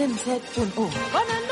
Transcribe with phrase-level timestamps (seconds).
[0.00, 1.49] 틈새뿐 오거는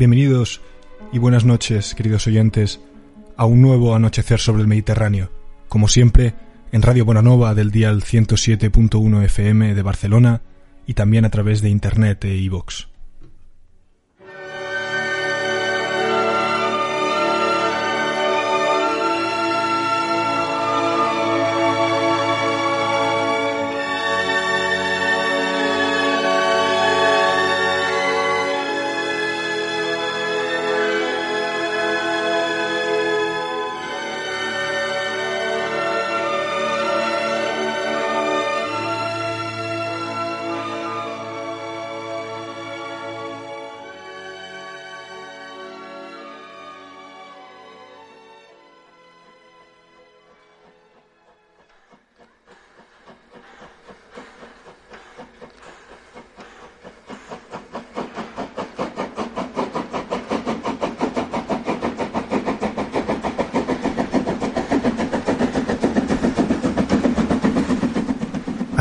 [0.00, 0.62] Bienvenidos
[1.12, 2.80] y buenas noches, queridos oyentes,
[3.36, 5.30] a un nuevo anochecer sobre el Mediterráneo.
[5.68, 6.32] Como siempre,
[6.72, 10.40] en Radio Bonanova del dial 107.1 FM de Barcelona
[10.86, 12.89] y también a través de internet e iVox.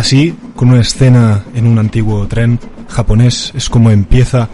[0.09, 4.49] Así, con una escena en un antiguo tren japonés, es como empieza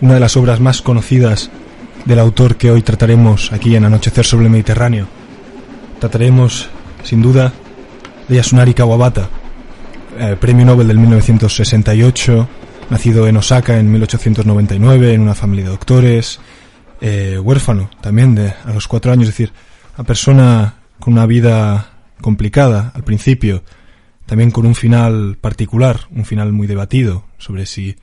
[0.00, 1.50] una de las obras más conocidas
[2.04, 5.06] del autor que hoy trataremos aquí en Anochecer sobre el Mediterráneo.
[6.00, 6.68] Trataremos,
[7.04, 7.52] sin duda,
[8.26, 9.28] de Yasunari Kawabata,
[10.18, 12.48] eh, premio Nobel del 1968,
[12.90, 16.40] nacido en Osaka en 1899 en una familia de doctores,
[17.00, 19.52] eh, huérfano también de, a los cuatro años, es decir,
[19.96, 21.86] una persona con una vida
[22.20, 23.62] complicada al principio,
[24.28, 27.96] también con un final particular, un final muy debatido sobre si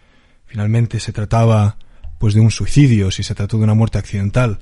[0.47, 1.77] finalmente se trataba
[2.17, 4.57] pues de un suicidio, si se trató de una muerte accidental,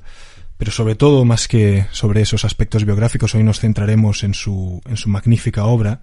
[0.58, 4.98] pero sobre todo más que sobre esos aspectos biográficos hoy nos centraremos en su en
[4.98, 6.02] su magnífica obra,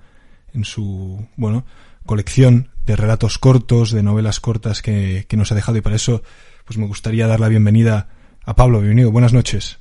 [0.51, 1.63] en su bueno,
[2.07, 6.23] colección de relatos cortos, de novelas cortas que, que nos ha dejado y para eso
[6.65, 8.09] pues me gustaría dar la bienvenida
[8.45, 9.77] a Pablo, bienvenido, buenas noches.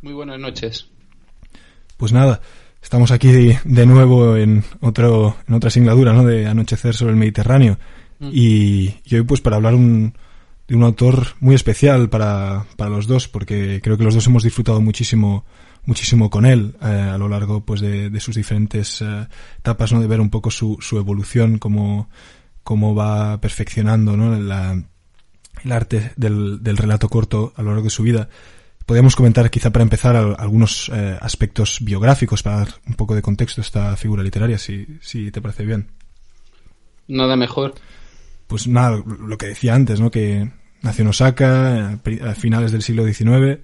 [0.00, 0.88] Muy buenas noches.
[1.98, 2.40] Pues nada,
[2.84, 6.24] estamos aquí de, nuevo en otro en otra singladura, ¿no?
[6.24, 7.78] De anochecer sobre el Mediterráneo
[8.18, 8.30] Mm.
[8.32, 10.14] y, y hoy pues para hablar un,
[10.68, 14.44] de un autor muy especial para, para los dos porque creo que los dos hemos
[14.44, 15.44] disfrutado muchísimo
[15.84, 19.26] muchísimo con él eh, a lo largo pues de, de sus diferentes eh,
[19.58, 20.00] etapas, ¿no?
[20.00, 22.08] De ver un poco su, su evolución, cómo,
[22.62, 24.34] cómo va perfeccionando, ¿no?
[24.38, 24.82] La,
[25.62, 28.30] el arte del, del relato corto a lo largo de su vida.
[28.86, 33.22] Podríamos comentar, quizá para empezar, al- algunos eh, aspectos biográficos para dar un poco de
[33.22, 35.88] contexto a esta figura literaria, si, si te parece bien.
[37.08, 37.74] Nada mejor.
[38.46, 40.10] Pues nada, lo que decía antes, ¿no?
[40.10, 40.50] Que
[40.82, 41.92] nació en Osaka
[42.26, 43.60] a finales del siglo XIX.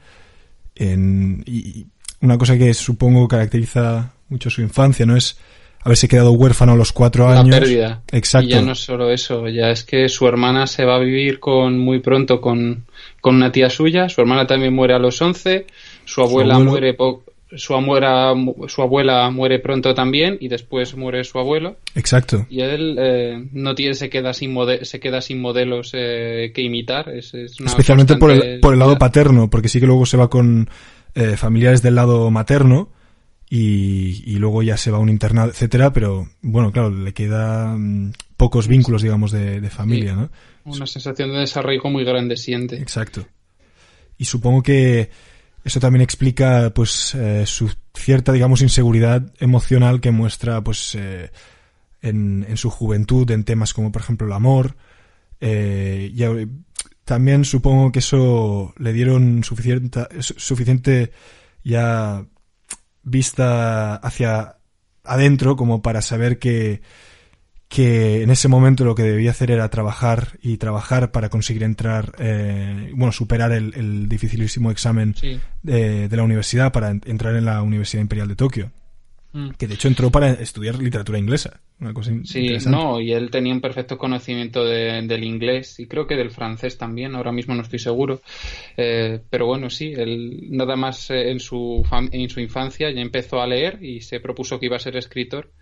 [0.74, 1.86] En, y
[2.20, 5.16] una cosa que supongo caracteriza mucho su infancia, ¿no?
[5.16, 5.36] Es
[5.82, 7.56] haberse quedado huérfano a los cuatro años.
[7.58, 8.02] pérdida.
[8.12, 8.48] Exacto.
[8.48, 11.40] Y ya no es solo eso, ya es que su hermana se va a vivir
[11.40, 12.84] con muy pronto con,
[13.20, 14.08] con una tía suya.
[14.08, 15.66] Su hermana también muere a los 11.
[16.04, 17.22] Su abuela muere po-
[17.56, 18.32] su abuela,
[18.68, 22.46] su abuela muere pronto también y después muere su abuelo Exacto.
[22.48, 26.62] y él eh, no tiene se queda sin mode- se queda sin modelos eh, que
[26.62, 30.06] imitar es, es una Especialmente por el, por el lado paterno, porque sí que luego
[30.06, 30.68] se va con
[31.16, 32.90] eh, familiares del lado materno
[33.52, 37.76] y, y luego ya se va a un internado, etcétera, pero bueno, claro, le queda
[37.76, 40.20] mm, pocos vínculos, digamos, de, de familia, Sí.
[40.20, 40.30] ¿no?
[40.64, 43.26] una sensación de desarraigo muy grande siente Exacto.
[44.18, 45.10] y supongo que
[45.64, 51.30] eso también explica pues eh, su cierta digamos inseguridad emocional que muestra pues eh,
[52.02, 54.76] en, en, su juventud en temas como por ejemplo el amor
[55.40, 56.22] eh, y
[57.04, 61.10] también supongo que eso le dieron suficiente suficiente
[61.64, 62.24] ya
[63.02, 64.56] vista hacia
[65.04, 66.82] adentro como para saber que
[67.70, 72.12] que en ese momento lo que debía hacer era trabajar y trabajar para conseguir entrar,
[72.18, 75.14] eh, bueno, superar el, el dificilísimo examen
[75.62, 78.72] de, de, la universidad para entrar en la Universidad Imperial de Tokio.
[79.32, 79.50] Mm.
[79.50, 81.60] Que de hecho entró para estudiar literatura inglesa.
[81.80, 86.06] Una cosa sí, no, y él tenía un perfecto conocimiento de, del inglés y creo
[86.06, 88.20] que del francés también, ahora mismo no estoy seguro.
[88.76, 93.40] Eh, pero bueno, sí, él nada más eh, en su, en su infancia ya empezó
[93.40, 95.52] a leer y se propuso que iba a ser escritor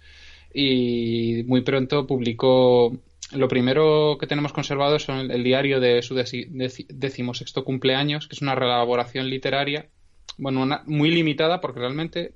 [0.52, 2.98] y muy pronto publicó
[3.32, 8.54] lo primero que tenemos conservado son el, diario de su decimosexto cumpleaños, que es una
[8.54, 9.88] reelaboración literaria,
[10.38, 12.34] bueno, muy limitada porque realmente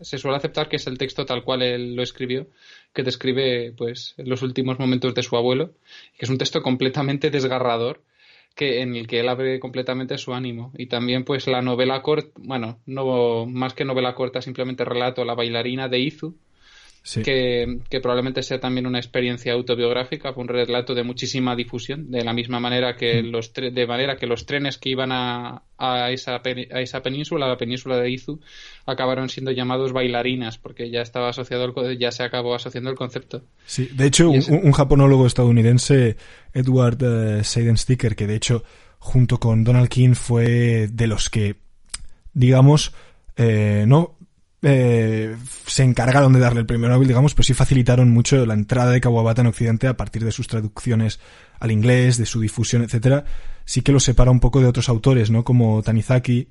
[0.00, 2.46] se suele aceptar que es el texto tal cual él lo escribió,
[2.92, 5.72] que describe pues los últimos momentos de su abuelo,
[6.16, 8.02] que es un texto completamente desgarrador
[8.54, 10.72] que en el que él abre completamente su ánimo.
[10.76, 15.34] Y también pues la novela corta, bueno, no más que novela corta, simplemente relato La
[15.34, 16.36] bailarina de Izu,
[17.12, 22.32] que, probablemente sea también una experiencia autobiográfica, fue un relato de muchísima difusión, de la
[22.32, 23.26] misma manera que mm.
[23.26, 27.58] los de manera que los trenes que iban a, a, esa, a esa península, la
[27.58, 28.40] península de Izu,
[28.86, 33.42] acabaron siendo llamados bailarinas, porque ya estaba asociado el, ya se acabó asociando el concepto.
[33.66, 36.16] Sí, de hecho, un, japonólogo estadounidense,
[36.54, 38.64] Edward uh, Seidensticker, que de hecho,
[38.98, 41.56] junto con Donald King, fue de los que,
[42.32, 42.94] digamos,
[43.36, 44.16] eh, no
[44.66, 48.92] eh, se encargaron de darle el premio Nobel, digamos, pero sí facilitaron mucho la entrada
[48.92, 51.20] de Kawabata en Occidente a partir de sus traducciones
[51.60, 53.24] al inglés, de su difusión, etcétera.
[53.66, 55.44] Sí que lo separa un poco de otros autores, ¿no?
[55.44, 56.48] Como Tanizaki,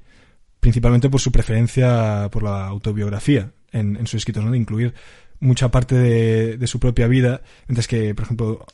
[0.59, 4.51] principalmente por su preferencia por la autobiografía en, sus escritos, ¿no?
[4.51, 4.93] De incluir
[5.39, 8.65] mucha parte de, su propia vida, mientras que, por ejemplo,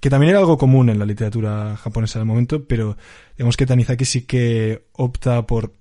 [0.00, 2.96] que también era algo común en la literatura japonesa del momento, pero
[3.36, 5.74] digamos que Tanizaki sí que opta por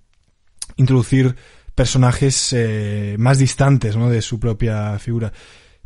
[0.76, 1.36] introducir
[1.76, 4.10] personajes eh, más distantes ¿no?
[4.10, 5.32] de su propia figura.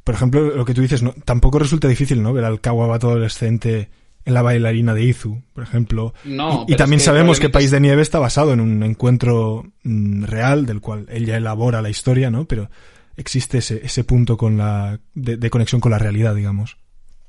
[0.04, 1.14] Por ejemplo, lo que tú dices, ¿no?
[1.26, 2.34] tampoco resulta difícil ¿no?
[2.34, 3.90] ver al Kawabata adolescente
[4.26, 6.14] en la bailarina de Izu, por ejemplo.
[6.24, 10.66] No, y, también sabemos que País de Nieve está basado en un encuentro mm, real
[10.66, 12.46] del cual ella elabora la historia, ¿no?
[12.46, 12.70] Pero
[13.16, 16.78] existe ese, ese punto con la, de, de conexión con la realidad, digamos.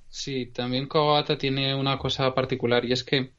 [0.09, 3.33] Sí, también Kawabata tiene una cosa particular y es que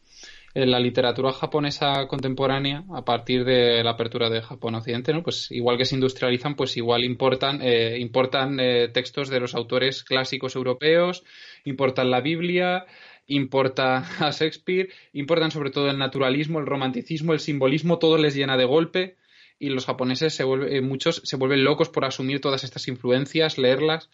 [0.57, 5.21] en la literatura japonesa contemporánea, a partir de la apertura de Japón Occidente, ¿no?
[5.21, 10.03] pues igual que se industrializan, pues igual importan, eh, importan eh, textos de los autores
[10.03, 11.23] clásicos europeos,
[11.63, 12.87] importan la Biblia,
[13.27, 18.57] importa a Shakespeare, importan sobre todo el naturalismo, el romanticismo, el simbolismo, todo les llena
[18.57, 19.15] de golpe
[19.59, 23.59] y los japoneses se vuelven, eh, muchos se vuelven locos por asumir todas estas influencias,
[23.59, 24.09] leerlas.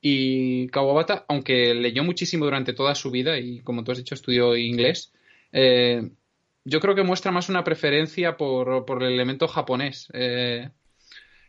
[0.00, 4.56] Y Kawabata, aunque leyó muchísimo durante toda su vida y como tú has dicho estudió
[4.56, 5.12] inglés,
[5.58, 6.10] eh,
[6.64, 10.08] yo creo que muestra más una preferencia por, por el elemento japonés.
[10.12, 10.68] Eh,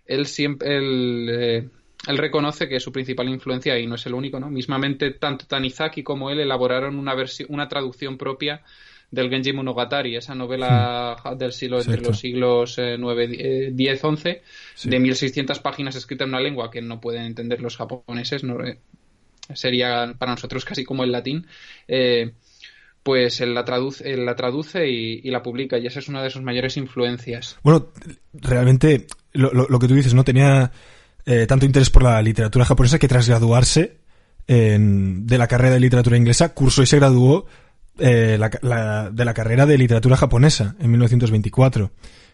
[0.05, 0.77] él siempre.
[0.77, 1.69] Eh,
[2.07, 4.49] él, reconoce que su principal influencia, y no es el único, ¿no?
[4.49, 7.15] Mismamente, tanto Tanizaki como él elaboraron una,
[7.49, 8.63] una traducción propia
[9.11, 14.41] del Genji Monogatari, esa novela del siglo entre los siglos 9, 10, 11,
[14.83, 18.57] de 1600 páginas escrita en una lengua que no pueden entender los japoneses, no,
[19.53, 21.47] sería para nosotros casi como el latín.
[21.87, 22.33] Eh,
[23.07, 26.41] pues él la traduce, la traduce y, la publica, y esa es una de sus
[26.41, 27.57] mayores influencias.
[27.63, 27.87] Bueno,
[28.33, 30.25] realmente lo, que tú dices, ¿no?
[30.25, 30.73] Tenía
[31.25, 33.99] eh, tanto interés por la literatura japonesa que tras graduarse
[34.45, 37.45] de la carrera de literatura inglesa, cursó y se graduó
[37.97, 41.89] eh, de la carrera de literatura japonesa en 1924.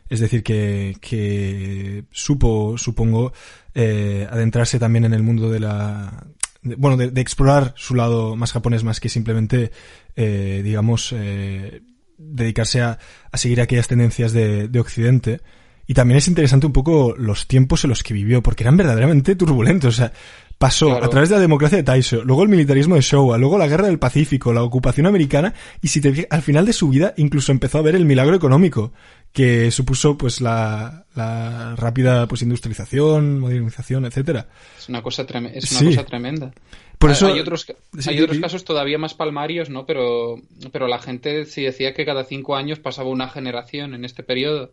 [0.09, 3.31] Es decir, que, supo, supongo,
[3.75, 6.25] eh, adentrarse también en el mundo de la,
[6.63, 9.71] bueno, de, explorar su lado más japonés más que simplemente,
[10.15, 11.81] eh, digamos, eh,
[12.17, 12.99] dedicarse a,
[13.31, 15.41] a, seguir aquellas tendencias de, de Occidente.
[15.85, 19.35] Y también es interesante un poco los tiempos en los que vivió, porque eran verdaderamente
[19.35, 19.95] turbulentos.
[19.95, 20.13] O sea,
[20.57, 23.67] pasó a través de la democracia de Taisho, luego el militarismo de Showa, luego la
[23.67, 27.51] guerra del Pacífico, la ocupación americana, y si te al final de su vida incluso
[27.51, 28.93] empezó a ver el milagro económico,
[29.31, 34.47] que supuso pues la, la rápida pues industrialización, modernización, etcétera.
[34.77, 36.53] Es una cosa, es una cosa tremenda.
[36.97, 37.65] Por eso, hay otros,
[38.07, 39.85] hay otros casos todavía más palmarios, ¿no?
[39.85, 40.37] Pero,
[40.71, 44.71] pero la gente sí decía que cada cinco años pasaba una generación en este periodo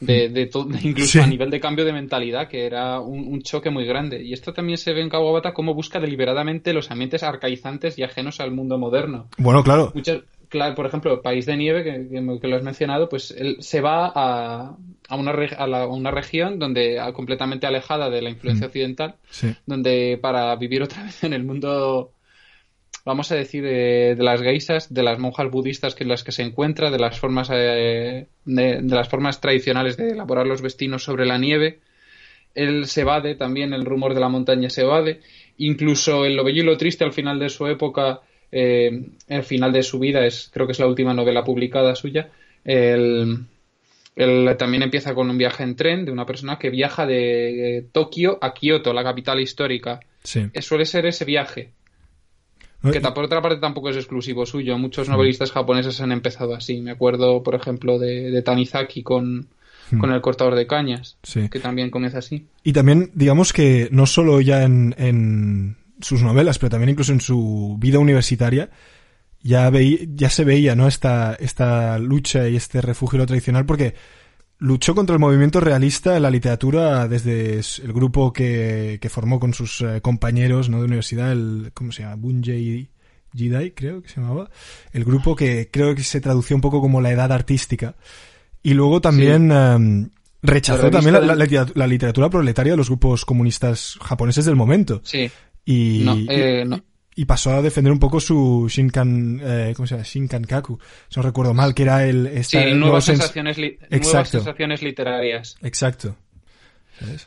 [0.00, 3.84] de, de, todo, incluso a nivel de cambio de mentalidad, que era un, choque muy
[3.84, 4.22] grande.
[4.22, 8.40] Y esto también se ve en Kawabata como busca deliberadamente los ambientes arcaizantes y ajenos
[8.40, 9.28] al mundo moderno.
[9.38, 9.92] Bueno, claro.
[9.94, 14.12] Muchas, claro, por ejemplo, País de Nieve, que, lo has mencionado, pues él se va
[14.14, 14.76] a,
[15.08, 18.68] a, una, a, una región donde completamente alejada de la influencia mm.
[18.68, 19.14] occidental,
[19.64, 22.12] donde para vivir otra vez en el mundo,
[23.10, 26.42] vamos a decir, de, las geisas, de las monjas budistas que en las que se
[26.42, 31.36] encuentra, de las formas eh, de, las formas tradicionales de elaborar los vestinos sobre la
[31.36, 31.80] nieve,
[32.54, 35.20] él se evade también, el rumor de la montaña se evade,
[35.58, 38.20] incluso en Lo Bello y lo Triste al final de su época
[38.52, 42.30] eh, el final de su vida, es, creo que es la última novela publicada suya.
[42.64, 43.46] Él,
[44.56, 48.54] también empieza con un viaje en tren de una persona que viaja de Tokio a
[48.54, 49.98] Kioto, la capital histórica.
[50.52, 51.70] Eh, suele ser ese viaje.
[52.82, 54.78] Que por otra parte tampoco es exclusivo suyo.
[54.78, 56.80] Muchos novelistas japoneses han empezado así.
[56.80, 59.48] Me acuerdo, por ejemplo, de, Tanizaki con,
[59.98, 61.18] con el cortador de cañas,
[61.50, 62.46] que también comienza así.
[62.64, 67.76] Y también, digamos que no solo ya en, sus novelas, pero también incluso en su
[67.78, 68.70] vida universitaria,
[69.42, 69.70] ya,
[70.14, 70.88] ya se veía ¿no?
[70.88, 73.94] esta, esta lucha y este refugio tradicional porque
[74.60, 79.52] luchó contra el movimiento realista en la literatura desde el grupo que, que formó con
[79.54, 80.78] sus eh, compañeros ¿no?
[80.78, 82.16] de universidad, el, ¿cómo se llama?
[82.16, 82.88] Bunjei
[83.34, 84.50] Jidai, creo que se llamaba.
[84.92, 87.94] El grupo que creo que se tradució un poco como la edad artística.
[88.62, 90.10] Y luego también em,
[90.42, 95.00] rechazó también la, la, literatura proletaria de los grupos comunistas japoneses del momento.
[95.04, 95.30] Sí.
[95.66, 96.66] Eh,
[97.20, 100.04] y, pasó a defender un poco su Shinkan, eh, ¿cómo se llama?
[100.04, 102.44] Shinkankaku, si no recuerdo mal, que era el...
[102.44, 105.56] sí, nuevas sensaciones, nuevas sensaciones literarias.
[105.62, 106.16] Exacto.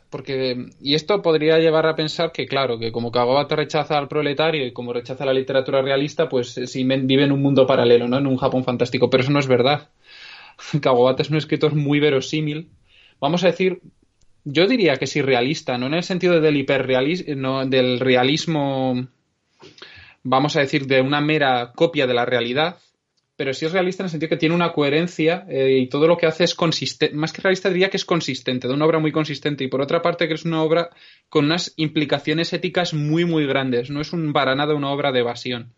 [0.10, 4.66] Porque, y esto podría llevar a pensar que, claro, que como Kagawata rechaza al proletario
[4.66, 8.18] y como rechaza la literatura realista, pues eh, sí vive en un mundo paralelo, ¿no?
[8.18, 9.10] En un Japón fantástico.
[9.10, 9.90] Pero eso no es verdad.
[10.82, 12.70] Kagawata es un escritor muy verosímil.
[13.20, 13.82] Vamos a decir,
[14.44, 19.08] yo diría que sí realista, no en el sentido del hiperrealismo, no, del realismo,
[20.24, 22.78] vamos a decir, de una mera copia de la realidad,
[23.36, 26.18] pero sí es realista en el sentido que tiene una coherencia eh, y todo lo
[26.18, 29.12] que hace es consistente, más que realista diría que es consistente, de una obra muy
[29.12, 30.90] consistente y por otra parte que es una obra
[31.30, 35.20] con unas implicaciones éticas muy muy grandes, no es un para nada una obra de
[35.20, 35.74] evasión.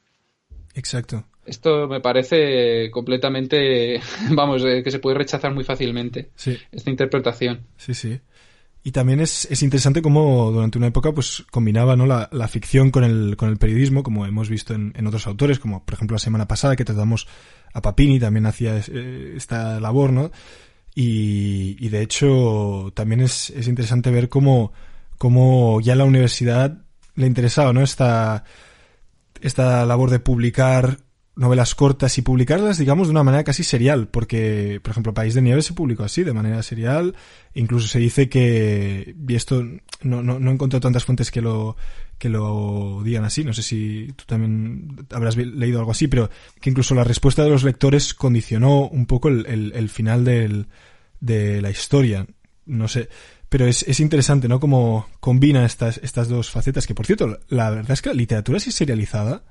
[0.75, 1.25] Exacto.
[1.45, 4.01] Esto me parece completamente,
[4.31, 6.31] vamos, eh, que se puede rechazar muy fácilmente.
[6.35, 6.57] Sí.
[6.71, 7.67] Esta interpretación.
[7.77, 8.19] Sí, sí.
[8.87, 12.05] Y también es, es interesante cómo durante una época pues combinaba ¿no?
[12.05, 15.57] la, la ficción con el, con el periodismo, como hemos visto en, en, otros autores,
[15.57, 17.27] como por ejemplo la semana pasada que tratamos
[17.73, 20.31] a Papini, también hacía eh, esta labor, ¿no?
[20.93, 24.71] Y, y de hecho también es, es interesante ver cómo,
[25.17, 26.77] cómo ya la universidad
[27.15, 27.81] le interesaba, ¿no?
[27.81, 28.43] Esta,
[29.41, 30.99] esta labor de publicar
[31.35, 35.41] novelas cortas y publicarlas, digamos, de una manera casi serial, porque, por ejemplo, País de
[35.41, 37.15] Nieve se publicó así, de manera serial,
[37.53, 39.63] incluso se dice que, y esto
[40.01, 41.75] no, no, no he encontrado tantas fuentes que lo,
[42.17, 46.29] que lo digan así, no sé si tú también habrás leído algo así, pero
[46.61, 50.67] que incluso la respuesta de los lectores condicionó un poco el, el, final del,
[51.19, 52.25] de la historia,
[52.65, 53.09] no sé,
[53.49, 54.61] pero es, es interesante, ¿no?
[54.61, 58.57] Como combina estas, estas dos facetas, que por cierto, la verdad es que la literatura
[58.57, 59.43] así serializada,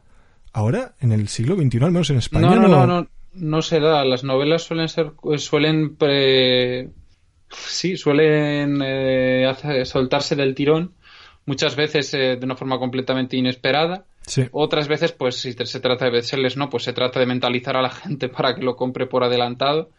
[0.54, 2.48] ahora, en el siglo XXI, al menos en España.
[2.48, 4.04] No, no, no, no, no, se da.
[4.04, 5.98] Las novelas suelen ser, suelen,
[7.50, 9.52] sí, suelen eh,
[9.84, 10.94] soltarse del tirón,
[11.44, 14.06] muchas veces eh, de una forma completamente inesperada.
[14.22, 14.46] Sí.
[14.52, 17.82] Otras veces, pues si se trata de bestsellers, no, pues se trata de mentalizar a
[17.82, 19.90] la gente para que lo compre por adelantado.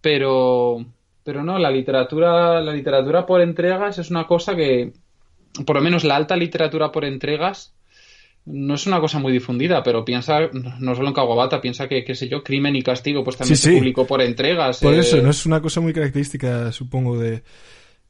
[0.00, 0.84] Pero,
[1.22, 4.94] pero no, la literatura, la literatura por entregas es una cosa que,
[5.66, 7.74] por lo menos la alta literatura por entregas,
[8.46, 12.14] no es una cosa muy difundida, pero piensa, no solo en Kawabata, piensa que, qué
[12.14, 14.78] sé yo, Crimen y Castigo, pues también se publicó por entregas.
[14.78, 15.22] Por eso, eh.
[15.22, 17.42] no es una cosa muy característica, supongo, de,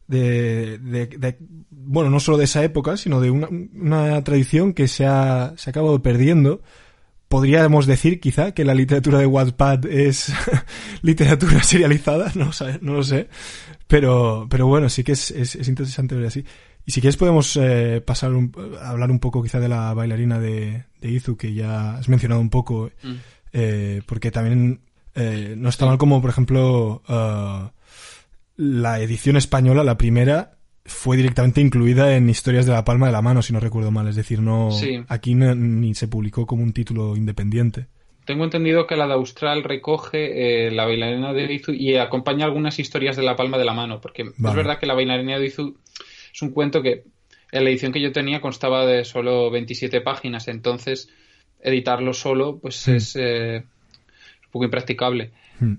[0.06, 1.36] de, de,
[1.70, 5.70] bueno, no solo de esa época, sino de una, una tradición que se ha, se
[5.70, 6.62] ha acabado perdiendo.
[7.28, 10.32] Podríamos decir, quizá, que la literatura de Wattpad es
[11.02, 13.28] literatura serializada, no, no lo sé.
[13.86, 16.44] Pero, pero bueno, sí que es, es, es interesante ver así.
[16.86, 18.32] Y si quieres podemos eh, pasar
[18.80, 22.40] a hablar un poco quizá de la bailarina de, de Izu, que ya has mencionado
[22.40, 23.14] un poco, mm.
[23.52, 24.80] eh, porque también
[25.14, 27.70] eh, no está mal como, por ejemplo, uh,
[28.56, 33.22] la edición española, la primera, fue directamente incluida en Historias de la Palma de la
[33.22, 34.08] Mano, si no recuerdo mal.
[34.08, 34.70] Es decir, no
[35.08, 37.86] aquí ni se publicó como un título independiente.
[38.24, 43.16] Tengo entendido que la de Austral recoge la bailarina de Izu y acompaña algunas historias
[43.16, 45.76] de la palma de la mano, porque es verdad que la bailarina de Izu
[46.32, 47.04] es un cuento que
[47.52, 51.08] en la edición que yo tenía constaba de solo 27 páginas, entonces
[51.60, 52.94] editarlo solo pues hmm.
[52.94, 53.64] es eh,
[54.44, 55.32] un poco impracticable.
[55.58, 55.74] Hmm.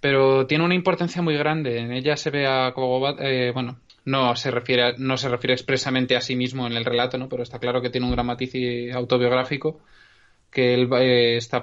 [0.00, 1.78] Pero tiene una importancia muy grande.
[1.78, 6.14] En ella se ve a Kogobat, eh, bueno, no se refiere no se refiere expresamente
[6.14, 7.28] a sí mismo en el relato, ¿no?
[7.28, 8.52] Pero está claro que tiene un gran matiz
[8.92, 9.80] autobiográfico
[10.54, 11.62] que él eh, está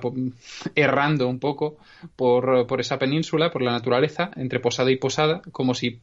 [0.76, 1.78] errando un poco
[2.16, 6.02] por, por, esa península, por la naturaleza, entre Posada y Posada, como si,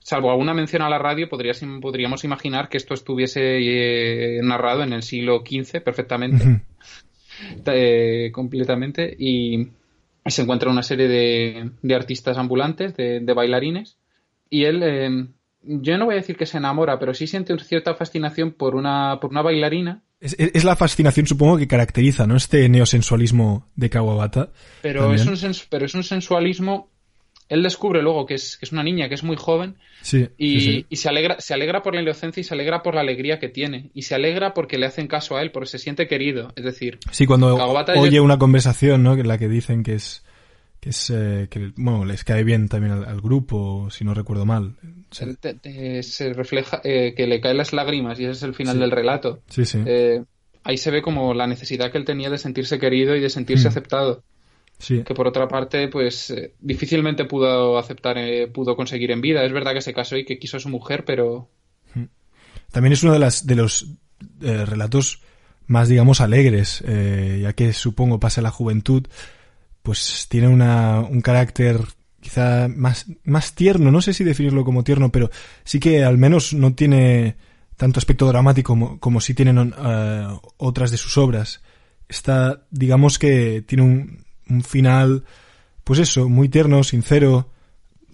[0.00, 5.02] salvo alguna mención a la radio, podríamos imaginar que esto estuviese eh, narrado en el
[5.02, 6.62] siglo XV perfectamente,
[7.66, 9.68] eh, completamente, y,
[10.26, 13.96] se encuentra una serie de, de artistas ambulantes, de, de, bailarines,
[14.48, 18.52] y él, yo no voy a decir que se enamora, pero sí siente cierta fascinación
[18.52, 22.36] por una, por una bailarina es, la fascinación, supongo, que caracteriza, ¿no?
[22.36, 24.50] Este neosensualismo de Kawabata.
[24.82, 26.90] Pero es, un pero es un sensualismo.
[27.50, 29.74] Él descubre luego que es, que es una niña, que es muy joven.
[30.00, 33.02] Sí, y, y, se alegra, se alegra por la inocencia y se alegra por la
[33.02, 33.90] alegría que tiene.
[33.92, 36.52] Y se alegra porque le hacen caso a él, porque se siente querido.
[36.54, 37.56] Es decir, sí, cuando
[37.96, 39.14] oye una conversación, ¿no?
[39.14, 40.24] En la que dicen que es
[40.80, 44.76] que es eh, que bueno les cae bien también al, grupo si no recuerdo mal
[45.10, 49.42] se refleja eh, que le caen las lágrimas y ese es el final del relato
[49.48, 50.24] sí sí eh,
[50.64, 53.68] ahí se ve como la necesidad que él tenía de sentirse querido y de sentirse
[53.68, 53.72] hmm.
[53.72, 54.22] aceptado
[54.80, 55.04] sí.
[55.04, 58.16] Que por otra parte pues difícilmente pudo aceptar
[58.52, 59.44] pudo conseguir en vida.
[59.44, 61.48] Es verdad que se casó y que quiso a su mujer pero
[62.72, 63.86] también es uno de las de los
[64.40, 65.22] relatos
[65.66, 66.82] más digamos alegres
[67.40, 69.06] ya que supongo pasa la juventud
[69.82, 71.80] pues tiene una, un carácter
[72.20, 75.30] quizá más, más tierno, no sé si definirlo como tierno, pero
[75.64, 77.36] sí que al menos no tiene
[77.76, 81.62] tanto aspecto dramático como, como si tienen eh, otras de sus obras.
[82.08, 85.24] Está, digamos que tiene un, un, final,
[85.84, 87.50] pues eso, muy tierno, sincero,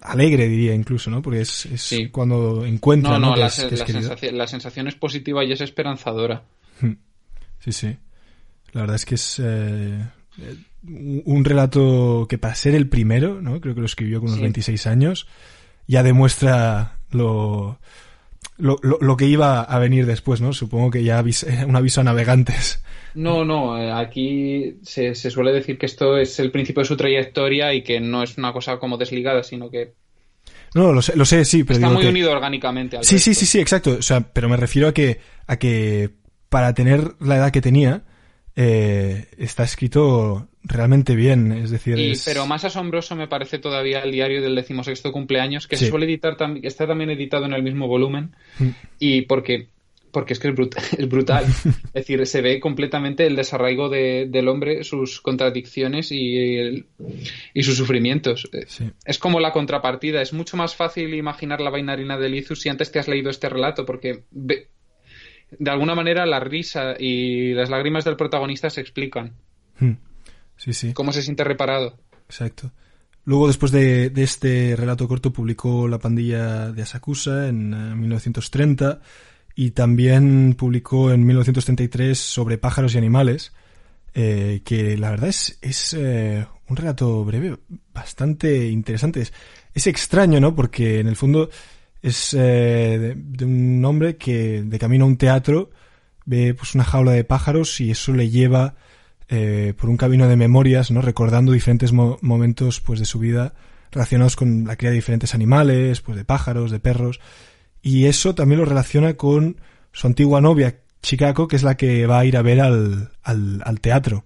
[0.01, 1.21] alegre diría incluso, ¿no?
[1.21, 3.19] Porque es, es cuando encuentra...
[3.19, 6.43] No, no, la, sensación, es positiva y es esperanzadora.
[6.81, 6.93] Hmm.
[7.59, 7.97] Sí, sí.
[8.73, 9.41] La verdad es que es...
[9.43, 9.99] Eh,
[10.85, 13.59] un relato que para ser el primero, ¿no?
[13.59, 15.27] Creo que lo escribió con unos 26 años,
[15.87, 17.79] ya demuestra lo,
[18.57, 20.53] lo, lo, que iba a venir después, ¿no?
[20.53, 21.23] Supongo que ya
[21.67, 22.83] un aviso a navegantes.
[23.13, 26.97] No, no, eh, aquí se, se, suele decir que esto es el principio de su
[26.97, 29.93] trayectoria y que no es una cosa como desligada, sino que...
[30.75, 31.79] No, lo sé, lo sé sí, pero...
[31.79, 32.97] Está muy unido orgánicamente.
[32.97, 33.97] Al sí, sí, sí, sí, exacto.
[33.99, 36.11] O sea, pero me refiero a que, a que
[36.49, 38.03] para tener la edad que tenía,
[38.55, 41.97] eh, está escrito realmente bien, es decir...
[42.25, 46.87] Pero más asombroso me parece todavía el diario del decimosexto cumpleaños, que suele editar, está
[46.87, 48.69] también editado en el mismo volumen, mm.
[48.99, 49.69] y porque
[50.11, 50.55] porque es que es,
[51.09, 51.45] brutal.
[51.93, 56.85] es decir, se ve completamente el desarraigo del hombre, sus contradicciones y,
[57.53, 58.49] y sus sufrimientos.
[59.05, 60.21] Es como la contrapartida.
[60.21, 63.49] Es mucho más fácil imaginar la bailarina de Lizus si antes te has leído este
[63.49, 69.33] relato, porque de alguna manera la risa y las lágrimas del protagonista se explican.
[69.79, 69.93] Hmm.
[70.57, 70.93] Sí, sí.
[70.93, 71.97] ¿Cómo se siente reparado?
[72.25, 72.71] Exacto.
[73.25, 79.05] Luego, después de, este relato corto, publicó La pandilla de Asakusa en 1930 eh,
[79.55, 83.51] y también publicó en 1933 sobre pájaros y animales,
[84.13, 87.57] eh, que la verdad es, es eh, un relato breve
[87.93, 89.21] bastante interesante.
[89.21, 89.33] Es,
[89.73, 90.55] es, extraño, ¿no?
[90.55, 91.49] Porque en el fondo
[92.01, 95.71] es eh, de, un hombre que de camino a un teatro
[96.25, 98.75] ve pues una jaula de pájaros y eso le lleva
[99.29, 101.01] eh, por un camino de memorias, ¿no?
[101.01, 103.53] Recordando diferentes momentos pues de su vida
[103.91, 107.19] relacionados con la cría de diferentes animales, pues de pájaros, de perros.
[107.81, 109.57] Y eso también lo relaciona con
[109.91, 113.79] su antigua novia, Chicago, que es la que va a ir a ver al, al,
[113.81, 114.23] teatro.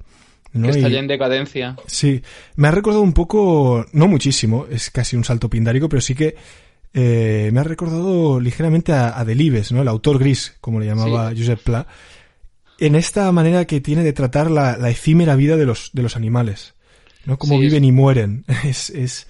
[0.53, 0.67] ¿no?
[0.67, 1.75] Que está ya en decadencia.
[1.85, 2.21] Sí,
[2.55, 6.35] me ha recordado un poco, no muchísimo, es casi un salto pindárico, pero sí que
[6.93, 9.81] eh, me ha recordado ligeramente a, Delibes, ¿no?
[9.81, 11.87] El autor gris, como le llamaba Josep Pla,
[12.81, 16.73] en esta manera que tiene de tratar la, efímera vida de los, de los animales,
[17.25, 17.37] ¿no?
[17.37, 18.43] Cómo viven y mueren.
[18.65, 19.27] Es, es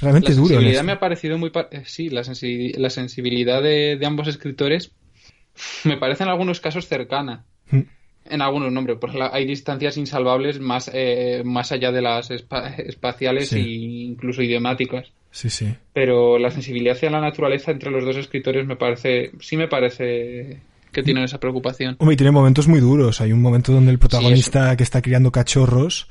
[0.00, 0.42] realmente duro.
[0.42, 1.52] La sensibilidad me ha parecido muy...
[1.70, 4.90] Eh, sí, la, sensibilidad de, ambos escritores
[5.84, 7.44] me parece en algunos casos cercana.
[7.70, 7.82] Mm.
[8.30, 13.60] En algunos nombres, porque hay distancias insalvables más, eh, más allá de las espaciales e
[13.60, 15.12] incluso idiomáticas.
[15.30, 15.72] Sí, sí.
[15.94, 20.58] Pero la sensibilidad hacia la naturaleza entre los dos escritores me parece, sí me parece
[20.92, 21.96] que tienen esa preocupación.
[21.98, 23.20] Hombre, y tiene momentos muy duros.
[23.20, 26.08] Hay un momento donde el protagonista que está criando cachorros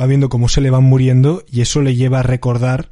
[0.00, 2.90] va viendo cómo se le van muriendo y eso le lleva a recordar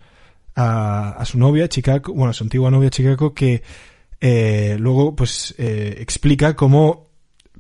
[0.57, 3.63] a, su novia, Chicago, bueno, a su antigua novia, Chicago, que
[4.21, 7.09] eh, luego pues eh, explica cómo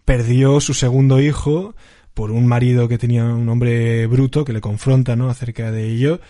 [0.04, 1.74] perdió su segundo hijo
[2.14, 5.28] por un marido que tenía un hombre bruto que le confronta, ¿no?
[5.28, 6.20] Acerca de ello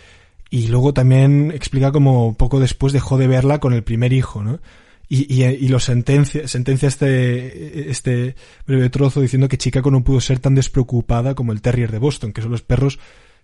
[0.54, 4.60] y luego también explica como poco después dejó de verla con el primer hijo, ¿no?
[5.08, 8.34] Y, y, y lo sentencia, sentencia este, este
[8.66, 12.32] breve trozo diciendo que Chicago no pudo ser tan despreocupada como el Terrier de Boston,
[12.32, 12.98] que son los perros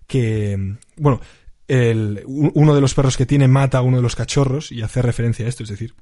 [0.07, 1.20] que, bueno,
[1.68, 5.03] el, uno de los perros que tiene mata a uno de los cachorros y hace
[5.03, 5.94] referencia a esto, es decir,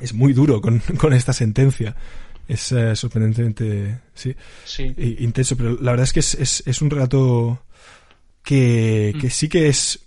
[0.00, 1.94] es muy duro con, con esta sentencia.
[2.48, 4.94] Es eh, sorprendentemente, sí, Sí.
[5.18, 7.60] intenso, pero la verdad es que es, es, es un relato
[8.44, 9.18] que, Mm.
[9.20, 10.05] que sí que es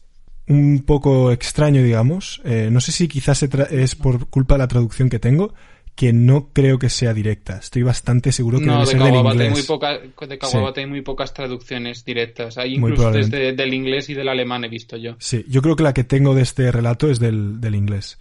[0.50, 2.42] un poco extraño, digamos.
[2.44, 5.54] Eh, no sé si quizás es por culpa de la traducción que tengo,
[5.96, 7.58] que no creo que sea directa.
[7.58, 10.88] Estoy bastante seguro que No, debe de ser del hay muy poca, de Kawabata hay
[10.88, 12.58] muy pocas traducciones directas.
[12.58, 15.16] Hay incluso desde del inglés y del alemán he visto yo.
[15.20, 18.18] Sí, yo creo que la que tengo de este relato es del, del inglés.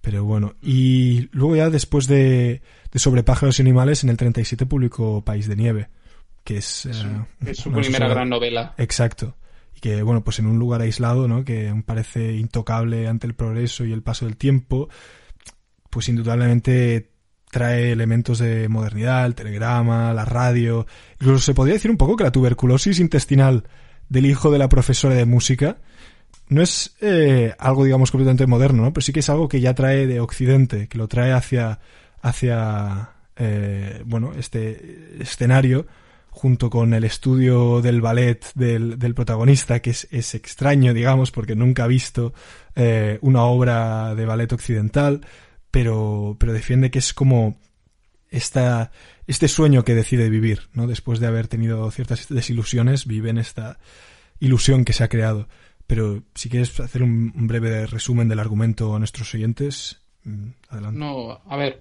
[0.00, 2.60] Pero bueno, y luego ya después de,
[2.92, 5.88] de Sobre pájaros y animales, en el 37 publicó País de Nieve,
[6.44, 6.86] que es...
[6.86, 8.74] Es, eh, es su primera gran novela.
[8.78, 9.34] Exacto.
[9.76, 11.44] Y que, bueno, pues en un lugar aislado, ¿no?
[11.44, 14.88] Que parece intocable ante el progreso y el paso del tiempo,
[15.90, 17.10] pues indudablemente
[17.50, 20.86] trae elementos de modernidad, el telegrama, la radio.
[21.20, 23.64] Incluso se podría decir un poco que la tuberculosis intestinal
[24.08, 25.78] del hijo de la profesora de música
[26.48, 28.92] no es eh, algo, digamos, completamente moderno, ¿no?
[28.92, 31.80] Pero sí que es algo que ya trae de Occidente, que lo trae hacia,
[32.22, 35.86] hacia eh, bueno, este escenario
[36.36, 41.56] junto con el estudio del ballet del, del protagonista, que es, es extraño, digamos, porque
[41.56, 42.34] nunca ha visto
[42.74, 45.26] eh, una obra de ballet occidental,
[45.70, 47.58] pero, pero defiende que es como
[48.28, 48.90] esta,
[49.26, 50.86] este sueño que decide vivir, ¿no?
[50.86, 53.78] Después de haber tenido ciertas desilusiones, vive en esta
[54.38, 55.48] ilusión que se ha creado.
[55.86, 60.98] Pero si quieres hacer un, breve resumen del argumento a nuestros oyentes, mm, adelante.
[60.98, 61.80] No, a ver,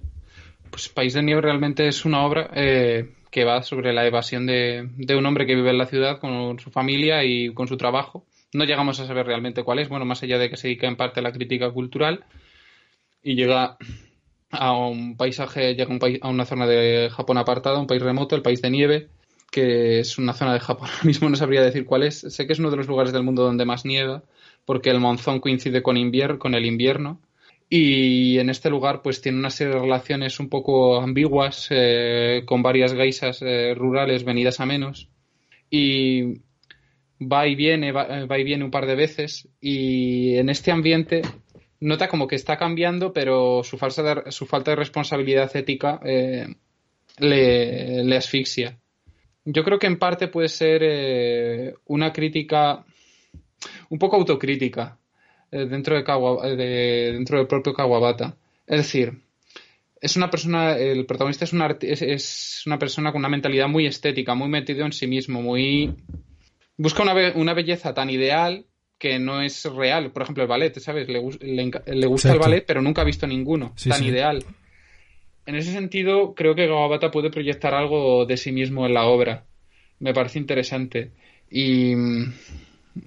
[0.70, 4.88] pues País de Nieve realmente es una obra eh, que va sobre la evasión de,
[5.10, 8.26] un hombre que vive en la ciudad con su familia y con su trabajo.
[8.54, 10.96] No llegamos a saber realmente cuál es, bueno, más allá de que se dedica en
[10.96, 12.24] parte a la crítica cultural
[13.22, 13.78] y llega
[14.52, 18.02] a un paisaje, llega a, un país, a una zona de Japón apartada, un país
[18.02, 19.10] remoto, el país de nieve,
[19.52, 22.22] que es una zona de Japón, ahora mismo no sabría decir cuál es.
[22.22, 24.24] Sé que es uno de los lugares del mundo donde más nieva,
[24.64, 25.98] porque el monzón coincide con,
[26.40, 27.20] con el invierno.
[27.70, 32.62] Y en este lugar, pues tiene una serie de relaciones un poco ambiguas, eh, con
[32.62, 35.10] varias geisas eh, rurales venidas a menos.
[35.70, 36.42] Y
[37.20, 39.50] va y viene, va, va, y viene un par de veces.
[39.60, 41.24] Y en este ambiente
[41.80, 46.48] nota como que está cambiando, pero su, falsa de, su falta de responsabilidad ética eh,
[47.20, 48.80] le, asfixia.
[49.46, 52.84] Yo creo que en parte puede ser eh, una crítica
[53.90, 54.98] un poco autocrítica
[55.56, 58.36] eh, dentro, de Kawa, de, dentro del propio Kawabata.
[58.68, 59.22] Es decir,
[60.02, 63.86] es una persona, el protagonista es una, es, es una persona con una mentalidad muy
[63.86, 65.96] estética, muy metido en sí mismo, muy...
[66.76, 68.66] Busca una, be una belleza tan ideal
[68.98, 70.12] que no es real.
[70.12, 71.08] Por ejemplo, el ballet, ¿sabes?
[71.08, 72.34] Le, le, le gusta Exacto.
[72.34, 74.08] el ballet, pero nunca ha visto ninguno sí, tan sí.
[74.08, 74.44] ideal.
[75.46, 79.46] En ese sentido, creo que Kawabata puede proyectar algo de sí mismo en la obra.
[80.00, 81.12] Me parece interesante.
[81.50, 81.94] Y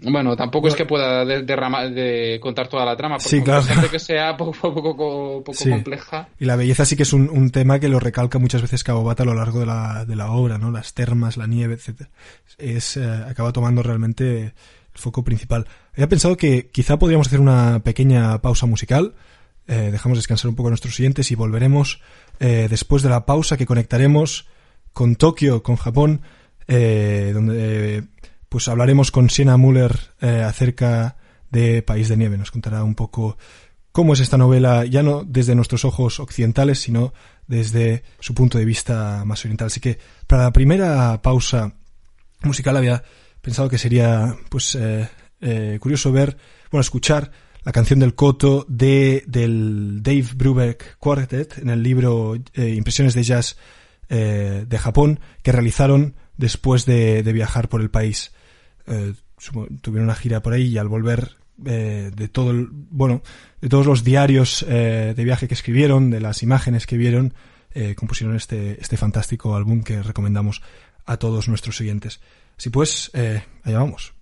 [0.02, 3.64] bueno, tampoco bueno, es que pueda derramar, de contar toda la trama, porque sí, claro.
[3.90, 5.70] que sea poco, poco, poco, poco sí.
[5.70, 6.28] compleja.
[6.38, 9.22] Y la belleza sí que es un, un, tema que lo recalca muchas veces Kawabata
[9.22, 10.70] a lo largo de la, de la obra, ¿no?
[10.70, 12.10] Las termas, la nieve, etcétera.
[12.58, 14.52] Es, eh, acaba tomando realmente el
[14.92, 15.66] foco principal.
[15.94, 19.14] Había pensado que quizá podríamos hacer una pequeña pausa musical.
[19.66, 22.00] Eh, dejamos descansar un poco a nuestros siguientes y volveremos
[22.40, 24.46] eh, después de la pausa que conectaremos
[24.92, 26.22] con Tokio, con Japón,
[26.66, 28.04] eh, donde
[28.48, 31.16] pues hablaremos con Siena Müller eh, acerca
[31.50, 32.38] de País de Nieve.
[32.38, 33.36] Nos contará un poco
[33.92, 37.12] cómo es esta novela, ya no desde nuestros ojos occidentales, sino
[37.46, 39.66] desde su punto de vista más oriental.
[39.66, 41.74] Así que para la primera pausa
[42.42, 43.02] musical había
[43.40, 45.08] pensado que sería pues eh,
[45.40, 46.36] eh, curioso ver,
[46.70, 47.30] bueno, escuchar
[47.64, 53.56] la canción del Koto de, del Dave Brubeck Quartet en el libro Impresiones de Jazz
[54.08, 58.32] de Japón que realizaron después de, de viajar por el país.
[58.88, 59.14] Eh,
[59.82, 63.22] tuvieron una gira por ahí y al volver eh, de todo el, bueno,
[63.60, 67.34] de todos los diarios eh, de viaje que escribieron, de las imágenes que vieron,
[67.72, 70.62] eh, compusieron este, este fantástico álbum que recomendamos
[71.06, 72.20] a todos nuestros siguientes.
[72.56, 74.17] Así pues, eh, allá vamos.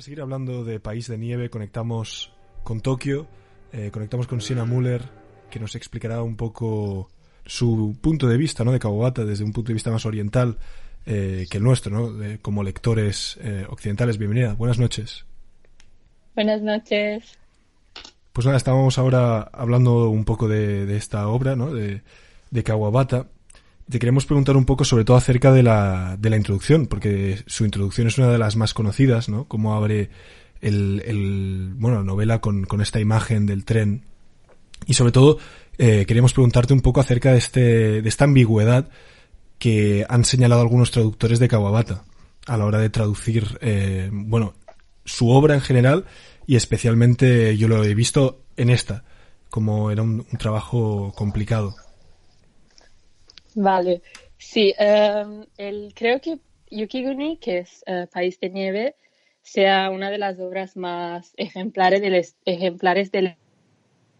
[0.00, 2.32] Para seguir hablando de país de nieve, conectamos
[2.62, 3.26] con Tokio,
[3.70, 5.02] eh, conectamos con Siena Müller,
[5.50, 7.10] que nos explicará un poco
[7.44, 8.72] su punto de vista ¿no?
[8.72, 10.56] de Kawabata desde un punto de vista más oriental
[11.04, 12.38] eh, que el nuestro, ¿no?
[12.40, 14.16] como lectores eh, occidentales.
[14.16, 15.26] Bienvenida, buenas noches.
[16.34, 17.38] Buenas noches.
[18.32, 21.74] Pues nada, estábamos ahora hablando un poco de, esta obra, ¿no?
[21.74, 22.00] De,
[22.50, 23.26] de Kawabata.
[23.90, 27.64] Te queremos preguntar un poco sobre todo acerca de la, de la introducción, porque su
[27.64, 29.46] introducción es una de las más conocidas, ¿no?
[29.46, 30.10] Cómo abre
[30.60, 34.04] el, el bueno, novela con, esta imagen del tren.
[34.86, 35.38] Y sobre todo,
[35.78, 38.88] eh, queríamos preguntarte un poco acerca de, este, de esta ambigüedad
[39.58, 42.04] que han señalado algunos traductores de Kawabata
[42.46, 44.54] a la hora de traducir, eh, bueno,
[45.04, 46.06] su obra en general
[46.46, 49.04] y especialmente yo lo he visto en esta,
[49.50, 51.74] como era un, trabajo complicado.
[53.54, 54.02] Vale,
[54.38, 56.38] sí, em, el, creo que
[56.70, 58.96] Yukiguni, que es eh, País de Nieve,
[59.42, 63.36] sea una de las obras más ejemplares del, ejemplares del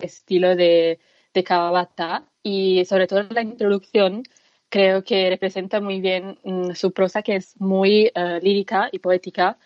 [0.01, 0.99] estilo de,
[1.35, 2.27] de Kawabata.
[2.43, 4.25] Y sobre todo la introducción
[4.71, 9.59] creo que representa muy bien mm, su prosa que es muy eh, lírica y poética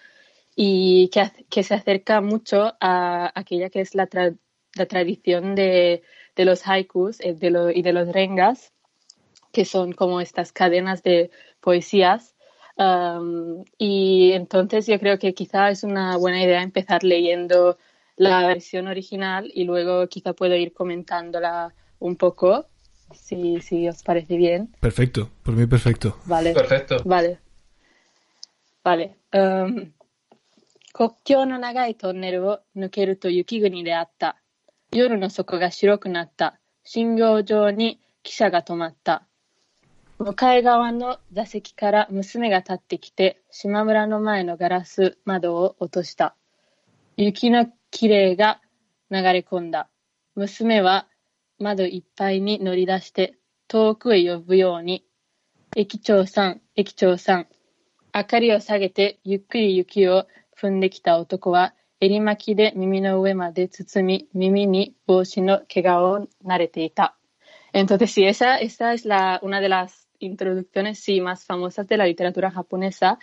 [0.57, 4.09] y que, que, se acerca mucho a aquella que es la,
[4.74, 6.03] la tradición de,
[6.37, 8.72] de, los haikus eh, de y de los rengas,
[9.54, 12.36] que son como estas cadenas de poesías.
[12.78, 17.78] Um, y entonces yo creo que quizá es una buena idea empezar leyendo
[18.15, 22.67] la versión original y luego quizá puedo ir comentándola un poco,
[23.13, 24.69] si, si os parece bien.
[24.80, 26.17] Perfecto, por mí perfecto.
[26.25, 26.54] Vale.
[26.54, 27.02] Perfecto.
[27.04, 27.39] Vale.
[28.84, 29.15] Vale.
[29.34, 29.91] Um,
[30.91, 34.36] 国境の長いトンネルを抜けると雪国であった。
[34.91, 36.60] 夜の底が白くなった。
[36.84, 39.25] 信号場に汽車が止まった。
[40.18, 46.37] 向かい側の座席から娘が立ってきて、島村の前のガラス窓を落とした。
[47.16, 48.61] 雪のきれいが
[49.11, 49.88] 流れ込んだ。
[50.37, 51.09] 娘は
[51.59, 53.35] 窓いっぱいに乗り出して
[53.66, 55.05] 遠くへ呼ぶように、
[55.74, 57.48] 駅長さん、駅長さん。
[58.14, 67.16] 明かりを下げてゆっくり雪を踏んできた男は、襟巻きで耳の上まで包み、耳に帽子の毛皮を慣れていた。
[67.74, 72.50] Entonces, sí, esa, esa es la, una de las introducciones sí, más famosas de la literatura
[72.50, 73.18] japonesa.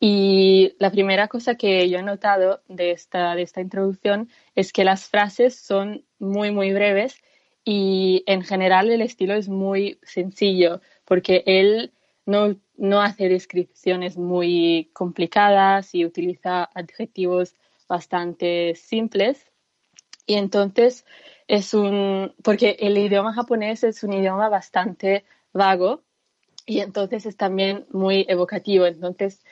[0.00, 4.84] Y la primera cosa que yo he notado de esta, de esta introducción es que
[4.84, 7.22] las frases son muy, muy breves
[7.64, 11.92] y en general el estilo es muy sencillo porque él
[12.26, 17.54] no, no hace descripciones muy complicadas y utiliza adjetivos
[17.88, 19.50] bastante simples.
[20.26, 21.04] Y entonces
[21.48, 26.02] es un, porque el idioma japonés es un idioma bastante vago
[26.66, 28.86] y entonces es también muy evocativo.
[28.86, 29.42] Entonces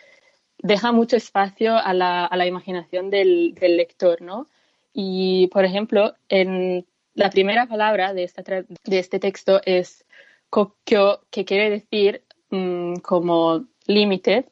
[0.58, 4.48] deja mucho espacio a la, a la imaginación del, del, lector, ¿no?
[4.92, 10.04] Y, por ejemplo, en la primera palabra de, esta de este texto es
[10.50, 14.46] kokyo, que quiere decir mm, como límite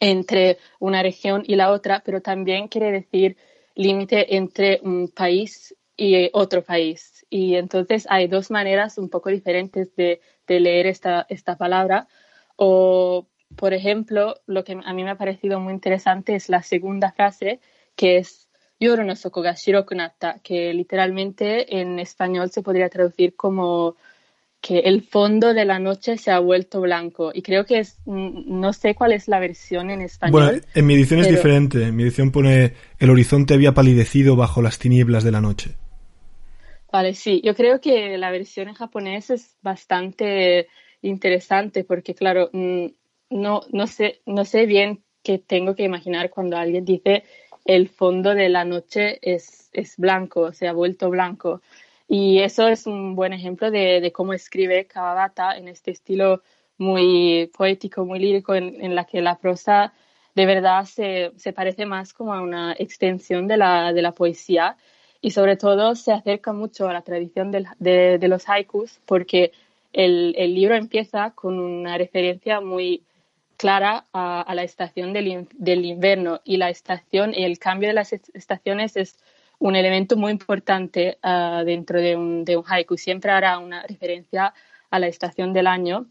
[0.00, 3.36] entre una región y la otra, pero también quiere decir
[3.74, 7.24] límite entre un país y otro país.
[7.30, 12.08] Y entonces hay dos maneras un poco diferentes de, de leer esta, esta palabra.
[12.56, 13.26] O
[13.56, 17.60] por ejemplo, lo que a mí me ha parecido muy interesante es la segunda frase,
[17.96, 18.48] que es
[18.80, 23.96] Yoru no soko ga shirokunata, que literalmente en español se podría traducir como
[24.60, 27.32] que el fondo de la noche se ha vuelto blanco.
[27.34, 30.32] Y creo que es, no sé cuál es la versión en español.
[30.32, 31.82] Bueno, en mi edición es diferente.
[31.84, 35.76] En mi edición pone el horizonte había palidecido bajo las tinieblas de la noche.
[36.92, 37.40] Vale, sí.
[37.42, 40.68] Yo creo que la versión en japonés es bastante
[41.00, 42.86] interesante porque, claro, mm,
[43.30, 47.24] no, no, sé, no sé bien qué tengo que imaginar cuando alguien dice
[47.64, 51.62] el fondo de la noche es, es blanco, se ha vuelto blanco.
[52.08, 56.42] Y eso es un buen ejemplo de, de cómo escribe Kawabata en este estilo
[56.76, 59.94] muy poético, muy lírico, en, en la que la prosa
[60.34, 64.76] de verdad se, se, parece más como a una extensión de la, de la poesía
[65.22, 69.52] y sobre todo se acerca mucho a la tradición de, de, los haikus porque
[69.92, 73.04] el, el libro empieza con una referencia muy
[73.56, 78.12] clara a, la estación del, del, invierno y la estación y el cambio de las
[78.12, 79.16] estaciones es
[79.60, 82.96] un elemento muy importante uh, dentro de un, de un, haiku.
[82.96, 84.52] Siempre hará una referencia
[84.90, 86.06] a la estación del año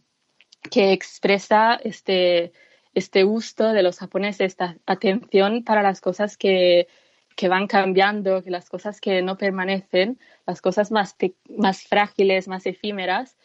[0.70, 2.54] que expresa este,
[2.94, 6.88] este gusto de los japoneses, esta atención para las cosas que,
[7.36, 11.16] que van cambiando, que las cosas que no permanecen, las cosas más,
[11.58, 13.36] más frágiles, más efímeras,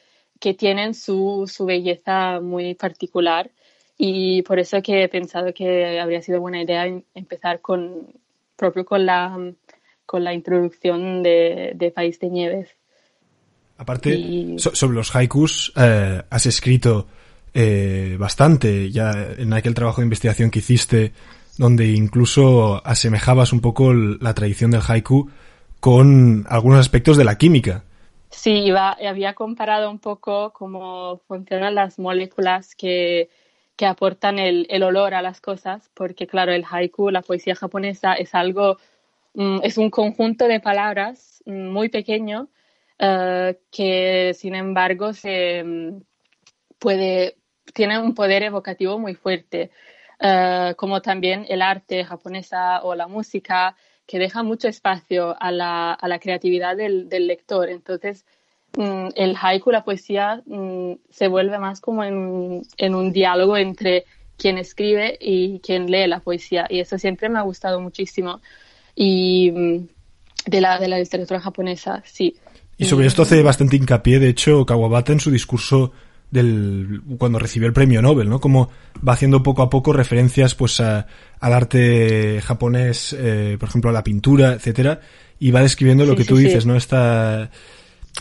[0.40, 3.50] que tienen su, su belleza muy particular
[3.98, 8.08] y por eso que he pensado que habría sido buena idea empezar con
[8.56, 9.52] propio con la
[10.04, 12.68] con la introducción de, de País de Nieves.
[13.76, 17.08] Aparte, sobre los haikus, eh, has escrito
[17.52, 21.12] eh, bastante ya en aquel trabajo de investigación que hiciste,
[21.58, 25.30] donde incluso asemejabas un poco la tradición del haiku
[25.80, 27.84] con algunos aspectos de la química.
[28.30, 33.30] Sí, iba, había comparado un poco cómo funcionan las moléculas que,
[33.76, 38.34] que aportan el, olor a las cosas, porque claro, el haiku, la poesía japonesa, es
[38.34, 38.78] algo,
[39.34, 42.48] mm, es un conjunto de palabras mm, muy pequeño
[42.98, 46.00] eh, que sin embargo se mm,
[46.78, 47.36] puede,
[47.74, 49.70] tiene un poder evocativo muy fuerte,
[50.18, 53.76] eh, como también el arte japonesa o la música,
[54.06, 57.68] que deja mucho espacio a la, a la creatividad del, del, lector.
[57.68, 58.24] Entonces,
[58.76, 64.04] mm, el haiku, la poesía, mm, se vuelve más como en, en, un diálogo entre
[64.38, 66.66] quien escribe y quien lee la poesía.
[66.70, 68.40] Y eso siempre me ha gustado muchísimo.
[68.94, 69.50] Y
[70.46, 72.36] de la, de la literatura japonesa, sí.
[72.78, 75.92] Y sobre esto hace bastante hincapié, de hecho, Kawabata en su discurso
[76.30, 78.40] del cuando recibió el premio Nobel, ¿no?
[78.40, 78.70] Como
[79.06, 81.06] va haciendo poco a poco referencias, pues, a,
[81.40, 85.00] al arte japonés, eh, por ejemplo, a la pintura, etcétera,
[85.38, 86.76] y va describiendo lo que tú dices, ¿no?
[86.76, 87.50] Esta,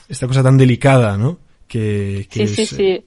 [0.07, 1.39] esta cosa tan delicada, ¿no?
[1.67, 3.05] Que, que sí, sí, sí.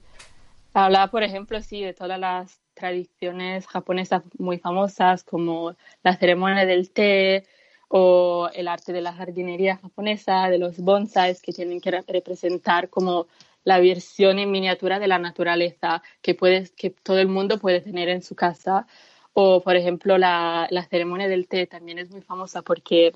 [0.73, 6.91] Habla, por ejemplo, sí, de todas las tradiciones japonesas muy famosas, como la ceremonia del
[6.91, 7.45] té,
[7.89, 13.27] o el arte de la jardinería japonesa, de los bonsais que tienen que representar como
[13.69, 18.09] la versión en miniatura de la naturaleza que, puedes, que todo el mundo puede tener
[18.09, 18.87] en su casa.
[19.33, 23.13] O, por ejemplo, la, la ceremonia del té también es muy famosa porque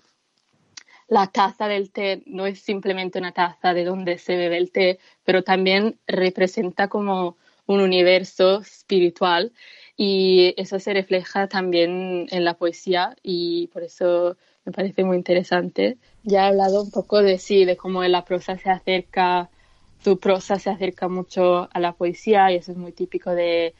[1.08, 5.00] la taza del té no es simplemente una taza de donde se bebe el té,
[5.24, 7.36] pero también representa como
[7.66, 9.54] un universo espiritual
[9.98, 15.97] y eso se refleja también en la poesía y por eso me parece muy interesante.
[16.24, 19.49] Ya he hablado un poco de sí, de cómo la prosa se acerca,
[20.04, 23.74] su prosa se acerca mucho a la poesía y eso es muy típico de,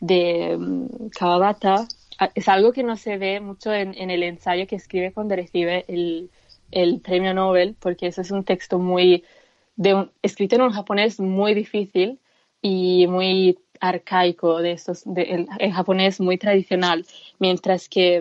[0.00, 1.86] um, Kawabata.
[2.34, 7.00] Es algo que no se ve mucho en, el ensayo que escribe cuando recibe el,
[7.00, 9.24] premio Nobel, porque eso es un texto muy,
[9.76, 12.18] de un, escrito en un japonés muy difícil
[12.60, 17.06] y muy arcaico, de esos, de, el, el japonés muy tradicional,
[17.38, 18.20] mientras que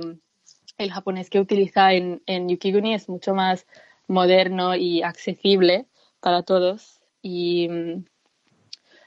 [0.77, 3.65] el japonés que utiliza en, en Yukiguni es mucho más
[4.07, 5.87] moderno y accesible
[6.19, 6.96] para todos.
[7.27, 8.05] Y mm,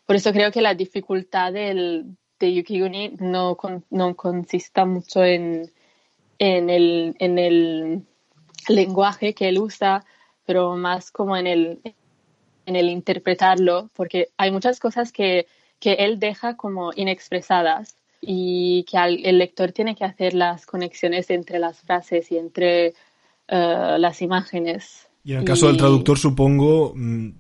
[0.07, 3.57] por eso creo que la dificultad del, de Yukiguni no,
[3.91, 5.71] no consista mucho en,
[6.39, 8.07] en, el, en el
[8.69, 10.05] lenguaje que él usa,
[10.45, 11.81] pero más como en el,
[12.67, 15.47] en el interpretarlo, porque hay muchas cosas que,
[15.79, 21.59] que él deja como inexpresadas y que el lector tiene que hacer las conexiones entre
[21.59, 22.93] las frases y entre
[23.51, 25.10] uh, las imágenes.
[25.23, 25.69] Y en el caso y...
[25.69, 27.31] del traductor, supongo, mm,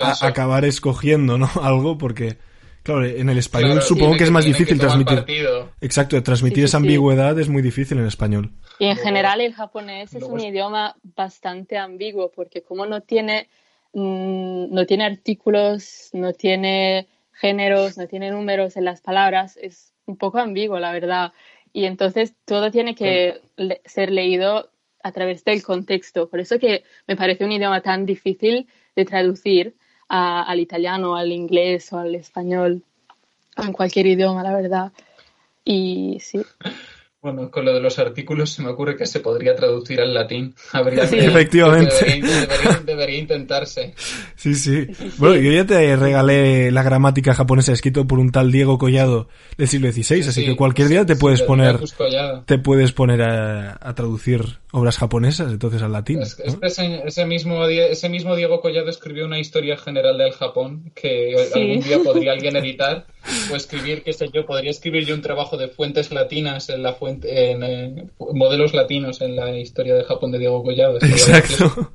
[0.00, 1.48] a, acabar escogiendo ¿no?
[1.62, 2.38] algo, porque,
[2.82, 5.18] claro, en el español claro, supongo que, que, es más difícil transmitir.
[5.18, 5.70] Partido.
[5.80, 7.42] Exacto, transmitir sí, esa ambigüedad sí.
[7.42, 8.52] es muy difícil en español.
[8.78, 13.48] Y en general el japonés es un idioma bastante ambiguo, porque como no tiene,
[13.92, 20.16] mmm, no tiene artículos, no tiene géneros, no tiene números en las palabras, es un
[20.16, 21.32] poco ambiguo, la verdad.
[21.72, 24.70] Y entonces todo tiene que le ser leído
[25.02, 26.28] a través del contexto.
[26.28, 29.74] Por eso que me parece un idioma tan difícil de traducir
[30.08, 32.82] a, al italiano, al inglés o al español,
[33.56, 34.92] en cualquier idioma, la verdad.
[35.64, 36.40] Y sí.
[37.20, 40.54] Bueno, con lo de los artículos se me ocurre que se podría traducir al latín.
[40.72, 41.92] Habría sí, que, efectivamente.
[42.00, 43.92] Debería, debería, debería, intentarse.
[44.36, 48.78] Sí, sí, Bueno, yo ya te regalé la gramática japonesa escrito por un tal Diego
[48.78, 51.80] Collado del siglo XVI, así que cualquier día te puedes poner
[52.46, 56.22] te puedes poner a, a, traducir obras japonesas entonces al latín.
[56.22, 56.58] Es, ¿no?
[56.62, 61.80] ese, ese, mismo, ese mismo Diego Collado escribió una historia general del Japón que algún
[61.80, 63.06] día podría alguien editar
[63.52, 66.94] o escribir, qué sé yo, podría escribir yo un trabajo de fuentes latinas en la
[66.94, 70.96] fuente en, en, modelos latinos en la historia de Japón de Diego Collado.
[70.96, 71.92] Exacto.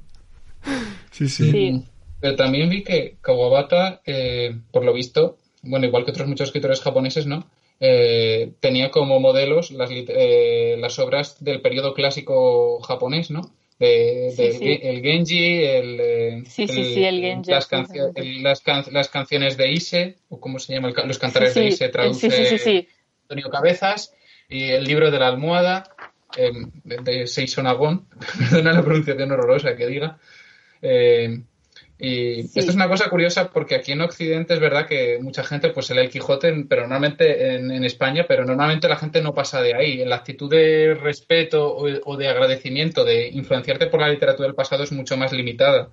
[1.11, 1.83] Sí, sí, sí.
[2.19, 6.81] Pero también vi que Kawabata, eh, por lo visto, bueno, igual que otros muchos escritores
[6.81, 7.47] japoneses, ¿no?
[7.79, 13.41] Eh, tenía como modelos las, eh, las obras del periodo clásico japonés, ¿no?
[13.79, 14.79] De, de sí, sí.
[14.81, 20.17] el Genji, el, sí, el, el Genji, las, cancio las, can las, canciones de Ise,
[20.29, 22.87] o cómo se llama, los cantares de Ise, traduce
[23.23, 24.13] Antonio Cabezas,
[24.47, 25.95] y el libro de la almohada
[26.37, 26.51] eh,
[26.83, 28.07] de, de Seison Agón,
[28.51, 30.19] perdona la pronunciación horrorosa que diga,
[30.81, 31.41] eh,
[32.05, 35.69] Y esto es una cosa curiosa porque aquí en Occidente es verdad que mucha gente
[35.69, 39.73] pues lee el Quijote, pero normalmente en, España, pero normalmente la gente no pasa de
[39.73, 40.03] ahí.
[40.03, 44.91] La actitud de respeto o, de agradecimiento, de influenciarte por la literatura del pasado es
[44.91, 45.91] mucho más limitada.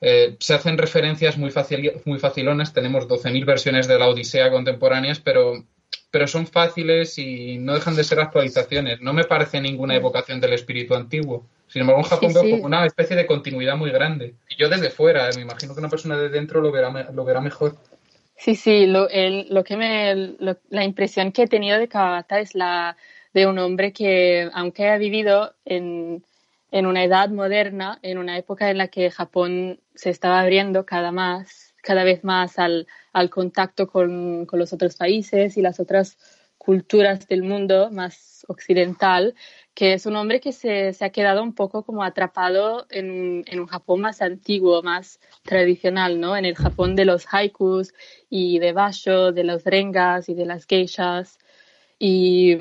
[0.00, 5.18] Eh, se hacen referencias muy, fácil, muy facilonas, tenemos 12.000 versiones de la Odisea contemporáneas,
[5.18, 5.54] pero,
[6.12, 9.00] pero son fáciles y no dejan de ser actualizaciones.
[9.00, 11.48] No me parece ninguna evocación del espíritu antiguo.
[11.76, 14.34] Sin embargo, en Japón veo como una especie de continuidad muy grande.
[14.48, 17.42] Y yo desde fuera, me imagino que una persona de dentro lo verá, lo verá
[17.42, 17.76] mejor.
[18.34, 19.08] Sí, sí, lo,
[19.50, 20.36] lo que me,
[20.70, 22.96] la impresión que he tenido de Kawabata es la
[23.34, 26.24] de un hombre que, aunque haya vivido en,
[26.70, 31.12] en una edad moderna, en una época en la que Japón se estaba abriendo cada,
[31.12, 36.16] más, cada vez más al, al contacto con, con los otros países y las otras
[36.56, 39.34] culturas del mundo más occidental,
[39.76, 43.60] que es un hombre que se, se ha quedado un poco como atrapado en, en,
[43.60, 46.34] un Japón más antiguo, más tradicional, ¿no?
[46.34, 47.92] En el Japón de los haikus
[48.30, 51.38] y de basho, de los rengas y de las geishas.
[51.98, 52.56] Y,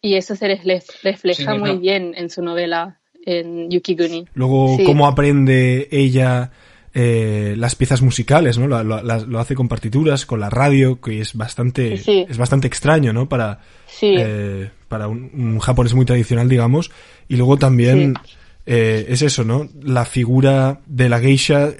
[0.00, 4.26] y eso se refleja muy bien en su novela, en Yukiguni.
[4.34, 6.52] Luego, cómo aprende ella
[6.96, 8.68] eh, las piezas musicales, ¿no?
[8.68, 13.28] Lo, lo, hace con partituras, con la radio, que es bastante, es bastante extraño, ¿no?
[13.28, 13.58] Para,
[14.00, 16.92] eh, para un, japonés muy tradicional, digamos.
[17.26, 18.14] Y luego también
[18.64, 19.68] eh, es eso, ¿no?
[19.82, 21.70] La figura de la geisha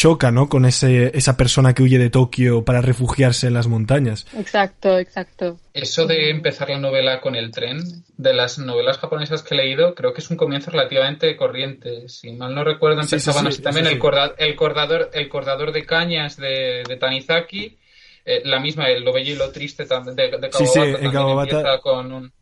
[0.00, 0.48] choca, ¿no?
[0.48, 4.26] Con ese, esa persona que huye de Tokio para refugiarse en las montañas.
[4.34, 5.58] Exacto, exacto.
[5.74, 7.82] Eso de empezar la novela con el tren,
[8.16, 12.08] de las novelas japonesas que he leído, creo que es un comienzo relativamente corriente.
[12.08, 14.00] Si mal no recuerdo, empezaban así también el,
[14.38, 17.76] el, cordador, el cordador de cañas de, Tanizaki,
[18.24, 22.32] eh, la misma, el lo bello y lo triste de, de Kawabata, con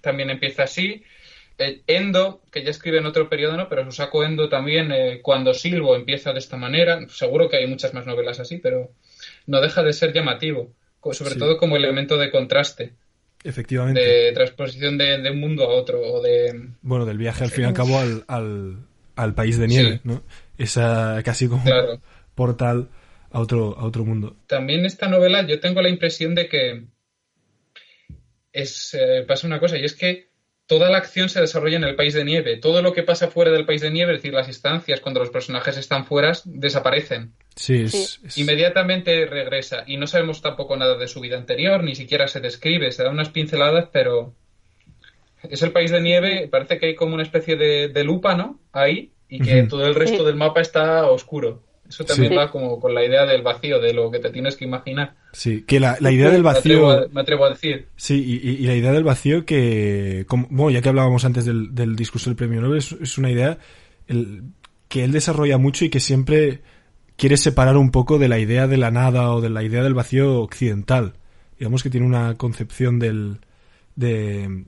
[0.00, 1.04] también empieza así.
[1.60, 3.68] Eh, Endo, que ya escribe en otro periodo, ¿no?
[3.68, 7.92] pero saco Endo también, eh, cuando Silvo empieza de esta manera, seguro que hay muchas
[7.92, 8.92] más novelas así, pero
[9.46, 10.72] no deja de ser llamativo,
[11.12, 12.94] sobre todo como elemento de contraste.
[13.44, 14.00] Efectivamente.
[14.00, 16.00] De transposición de, un mundo a otro.
[16.00, 16.70] O de...
[16.80, 18.86] Bueno, del viaje al fin y al cabo al,
[19.16, 20.22] al, país de nieve, ¿no?
[20.56, 21.64] Esa casi como
[22.34, 22.88] portal
[23.30, 24.36] a otro, a otro mundo.
[24.46, 26.84] También esta novela yo tengo la impresión de que
[28.52, 30.29] es, eh, pasa una cosa, y es que
[30.70, 32.56] toda la acción se desarrolla en el país de nieve.
[32.56, 35.30] Todo lo que pasa fuera del país de nieve, es decir, las instancias cuando los
[35.30, 37.32] personajes están fuera, desaparecen.
[37.56, 37.86] Sí,
[38.36, 39.82] Inmediatamente regresa.
[39.88, 42.92] Y no sabemos tampoco nada de su vida anterior, ni siquiera se describe.
[42.92, 44.32] Se da unas pinceladas, pero
[45.42, 46.46] es el país de nieve.
[46.48, 48.60] Parece que hay como una especie de, lupa, ¿no?
[48.70, 49.10] Ahí.
[49.28, 51.64] Y que todo el resto del mapa está oscuro.
[51.90, 54.64] Eso también va como con la idea del vacío, de lo que te tienes que
[54.64, 55.14] imaginar.
[55.32, 57.08] Sí, que la, idea del vacío...
[57.10, 57.88] Me atrevo, a, decir.
[57.96, 60.24] Sí, y, la idea del vacío que...
[60.28, 63.58] Como, bueno, ya que hablábamos antes del, discurso del premio Nobel, es, una idea
[64.86, 66.60] que él desarrolla mucho y que siempre
[67.16, 69.94] quiere separar un poco de la idea de la nada o de la idea del
[69.94, 71.14] vacío occidental.
[71.58, 73.38] Digamos que tiene una concepción del...
[73.96, 74.64] de,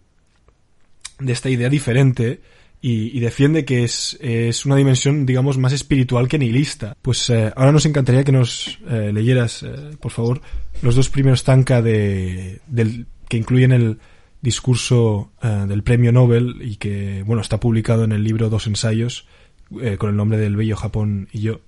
[1.21, 2.41] de esta idea diferente
[2.85, 6.97] y, defiende que es, es, una dimensión, digamos, más espiritual que nihilista.
[7.01, 10.43] Pues eh, ahora nos encantaría que nos eh, leyeras, eh, por favor,
[10.83, 14.01] los dos primeros tanka de, del, que incluyen el
[14.41, 19.29] discurso del premio Nobel y que, bueno, está publicado en el libro Dos ensayos
[19.71, 21.61] con el nombre del Bello Japón y yo.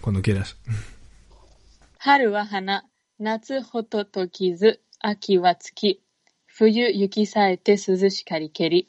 [0.00, 0.56] Cuando quieras.
[2.00, 2.82] Haru wa hana,
[3.20, 4.04] natsu hoto
[5.00, 6.00] aki wa tsuki,
[6.48, 7.76] fuyu yuki saete
[8.52, 8.88] keri.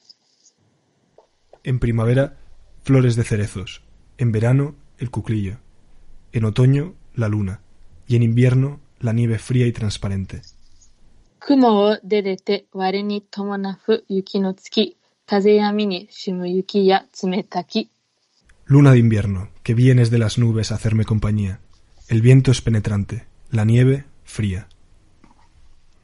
[1.67, 2.37] En primavera,
[2.83, 3.81] flores de cerezos.
[4.17, 5.57] En verano, el cuclillo.
[6.31, 7.59] En otoño, la luna.
[8.07, 10.43] Y en invierno, la nieve fría y transparente.
[18.63, 21.59] Luna de invierno, que vienes de las nubes a hacerme compañía.
[22.07, 24.69] El viento es penetrante, la nieve fría.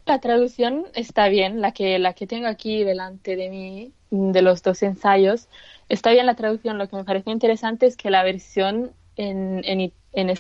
[0.06, 4.62] La traducción está bien, la que, la que tengo aquí delante de mí, de los
[4.62, 5.50] dos ensayos.
[5.90, 6.78] Está bien la traducción.
[6.78, 10.34] Lo que me parece interesante es que la versión en, en,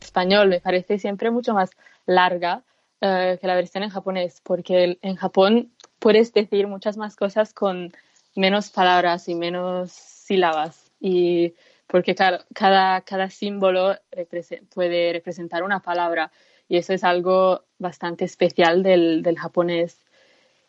[0.00, 1.70] español me parece siempre mucho más
[2.06, 2.62] larga
[3.00, 7.92] eh, que la versión en japonés, porque en Japón puedes decir muchas más cosas con
[8.34, 10.90] menos palabras y menos sílabas.
[11.00, 11.54] Y
[11.86, 13.94] porque cada, cada símbolo
[14.74, 16.32] puede representar una palabra
[16.68, 20.03] y eso es algo bastante especial del, del japonés.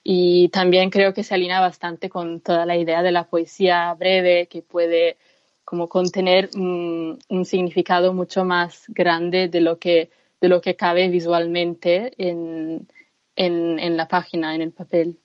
[0.07, 4.45] Y también creo que se alinea bastante con toda la idea de la poesía breve
[4.45, 5.17] que puede
[5.63, 12.13] como contener un, significado mucho más grande de lo que, de lo que cabe visualmente
[12.19, 12.87] en,
[13.35, 15.17] en, en la página, en el papel.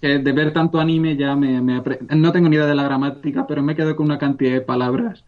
[0.00, 3.64] de ver tanto anime ya me, me no tengo ni idea de la gramática, pero
[3.64, 5.24] me quedo con una cantidad de palabras.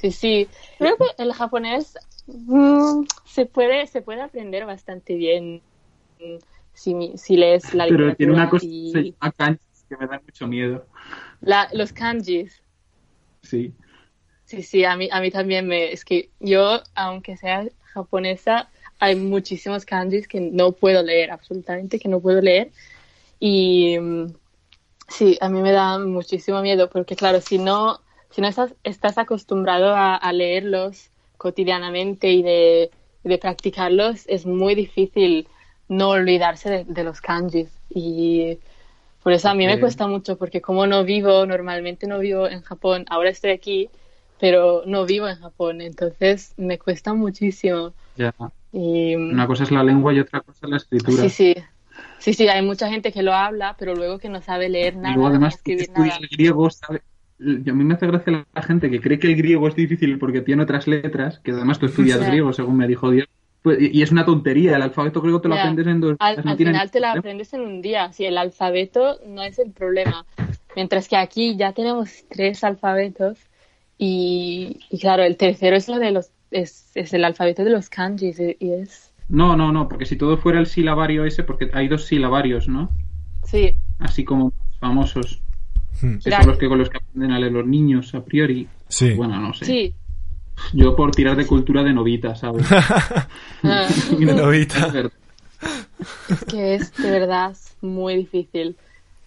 [0.00, 0.48] Sí, sí.
[0.78, 5.60] Creo que el japonés mm, se puede se puede aprender bastante bien
[6.18, 6.36] mm,
[6.78, 9.96] si, si lees la Pero literatura tiene una cosa que y se llama kanjis que
[9.96, 10.86] me da mucho miedo.
[11.40, 12.62] la- los kanjis.
[13.42, 13.74] Sí.
[14.44, 15.92] Sí, sí, a mí, a mí también me...
[15.92, 22.08] Es que yo, aunque sea japonesa, hay muchísimos kanjis que no puedo leer, absolutamente que
[22.08, 22.72] no puedo leer.
[23.40, 24.26] Y mm,
[25.08, 28.00] sí, a mí me da muchísimo miedo porque, claro, si no,
[28.30, 32.90] si no estás, estás acostumbrado a, a leerlos cotidianamente y de,
[33.24, 35.48] de practicarlos, es muy difícil
[35.88, 37.68] no olvidarse de, de los kanjis.
[37.90, 38.58] Y
[39.22, 42.62] por eso a mí me cuesta mucho, porque como no vivo, normalmente no vivo en
[42.62, 43.90] Japón, ahora estoy aquí,
[44.40, 47.94] pero no vivo en Japón, entonces me cuesta muchísimo.
[48.16, 48.32] Ya.
[48.72, 51.22] Y, Una cosa es la lengua y otra cosa es la escritura.
[51.22, 51.54] sí, sí.
[52.20, 55.00] Sí, sí, hay mucha gente que lo habla, pero luego que no sabe leer Y
[55.00, 56.18] nada, luego ni además escribir nada.
[56.20, 57.02] el griego, sabe-
[57.38, 60.18] y a mí me hace gracia la gente que cree que el griego es difícil
[60.18, 63.28] porque tiene otras letras, que además tú estudias griego, según me dijo Diego.
[63.62, 66.52] Pues, y es una tontería, el alfabeto griego te lo aprendes en dos Al, no
[66.52, 70.24] al final te ningún aprendes en un día, sí, el alfabeto no es el problema.
[70.76, 73.38] Mientras que aquí ya tenemos tres alfabetos
[73.98, 77.90] y, y claro, el tercero es lo de los es, es el alfabeto de los
[77.90, 81.88] kanjis y es No, no, no, porque si todo fuera el silabario ese, porque hay
[81.88, 82.90] dos silabarios, ¿no?
[83.44, 85.42] sí, Así como famosos,
[86.00, 86.18] Hmm.
[86.18, 88.68] que son los que con los que aprenden a leer los niños a priori.
[88.88, 89.14] Sí.
[89.14, 89.64] Bueno, no sé.
[89.64, 89.94] sí.
[90.72, 92.66] Yo por tirar de cultura de novita, ¿sabes?
[93.64, 93.88] Ah.
[94.18, 94.92] De novita.
[96.28, 98.76] Es que es de verdad muy difícil.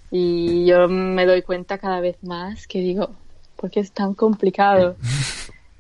[0.10, 3.12] Y yo me doy cuenta cada vez más que digo,
[3.58, 4.96] ¿por qué es tan complicado?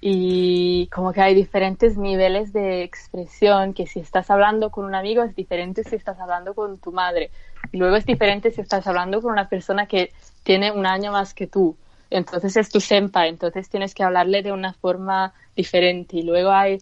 [0.03, 5.21] Y como que hay diferentes niveles de expresión, que si estás hablando con un amigo
[5.21, 7.29] es diferente si estás hablando con tu madre.
[7.71, 11.35] Y luego es diferente si estás hablando con una persona que tiene un año más
[11.35, 11.77] que tú.
[12.11, 16.17] Entonces es tu senpai, entonces tienes que hablarle de una forma diferente.
[16.17, 16.79] Y luego hay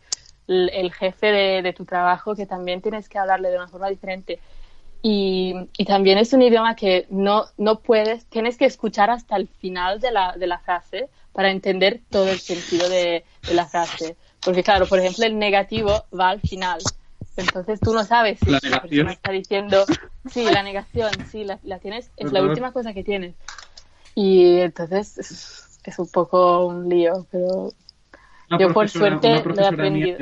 [0.48, 3.90] el, el jefe de, de tu trabajo que también tienes que hablarle de una forma
[3.90, 4.40] diferente.
[5.02, 9.48] Y, y también es un idioma que no, no puedes, tienes que escuchar hasta el
[9.48, 14.18] final de la, de la frase para entender todo el sentido de, de la frase.
[14.44, 16.80] Porque claro, por ejemplo, el negativo va al final.
[17.38, 19.86] Entonces tú no sabes si La la persona está diciendo,
[20.30, 23.36] sí, la negación, sí, la, la tienes, es la última cosa que tienes.
[24.16, 27.72] Y entonces es, es un poco un lío, pero
[28.50, 30.18] Una Yo, por suerte, lo he mía aprendido.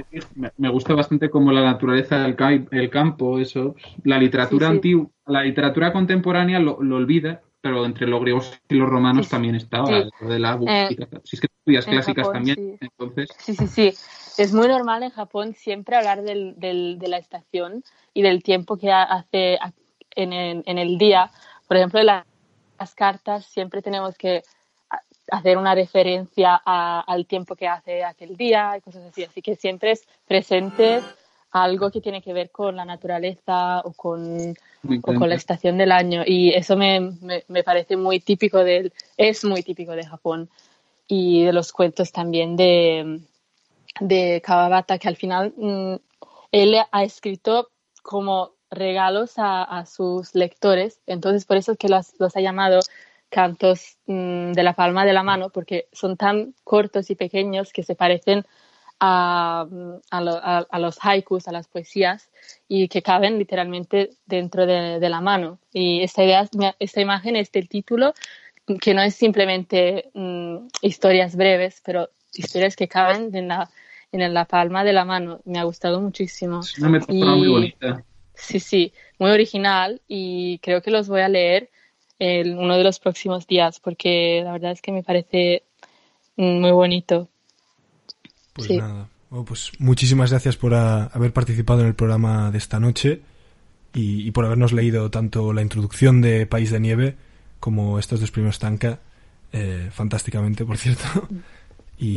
[0.58, 3.76] me, gusta bastante como la naturaleza del ca- el campo, eso.
[4.04, 4.76] La literatura Sí, sí.
[4.78, 9.32] antigua, la literatura contemporánea lo, lo olvida, pero entre los griegos y los romanos Sí,
[9.32, 11.08] también estaba lo de la búsqueda.
[11.24, 12.78] si es que estudias clásicas Japón, también, sí.
[12.82, 13.94] entonces Sí, sí, sí.
[14.38, 17.84] Es muy normal en Japón siempre hablar del, del- de la estación
[18.14, 19.58] y del tiempo que ha- hace
[20.16, 21.32] en el, en el día.
[21.68, 22.26] Por ejemplo, la-
[22.80, 24.44] las cartas siempre tenemos que
[25.30, 29.24] hacer una referencia a- al tiempo que hace aquel día y cosas así.
[29.24, 31.02] Así que siempre es presente
[31.52, 34.56] algo que tiene que ver con la naturaleza o con,
[35.00, 36.24] o con la estación del año.
[36.26, 40.50] Y eso me, me, me parece muy típico del, es muy típico de Japón
[41.08, 43.20] y de los cuentos también de,
[44.00, 45.96] de Kawabata, que al final mm,
[46.52, 47.70] él ha escrito
[48.02, 52.80] como regalos a, a sus lectores, entonces por eso es que los, los ha llamado
[53.30, 57.84] cantos mm, de la palma de la mano, porque son tan cortos y pequeños que
[57.84, 58.46] se parecen
[59.00, 62.30] a, mm, a, lo- a- a los haikus, a las poesías,
[62.68, 65.60] y que caben literalmente dentro de, de la mano.
[65.74, 66.48] Y esta idea,
[66.80, 68.14] esta imagen, este título,
[68.82, 73.70] que no es simplemente mm, historias breves, pero historias que caben en la,
[74.12, 75.42] en la palma de la mano.
[75.46, 76.62] Me ha gustado muchísimo.
[76.62, 78.04] Es una metáfora muy bonita.
[78.40, 81.70] Sí, sí, muy original y creo que los voy a leer
[82.20, 85.64] en uno de los próximos días porque la verdad es que me parece
[86.36, 87.28] muy bonito.
[88.54, 88.78] Pues Sí.
[88.78, 89.08] nada.
[89.30, 93.22] Bueno, pues muchísimas gracias por haber participado en el programa de esta noche
[93.94, 97.16] y, y por habernos leído tanto la introducción de País de Nieve
[97.60, 99.00] como estos dos primeros tanka.
[99.54, 101.04] eh, fantásticamente, por cierto.
[102.00, 102.16] Y,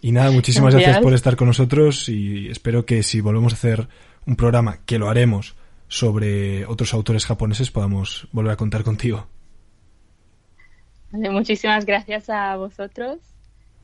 [0.00, 1.00] y nada, muchísimas Gracias.
[1.00, 3.88] por estar con nosotros y espero que si volvemos a hacer
[4.26, 5.56] un programa, que lo haremos,
[5.88, 9.26] sobre otros autores japoneses, podamos volver a contar contigo.
[11.12, 13.18] Vale, muchísimas gracias a vosotros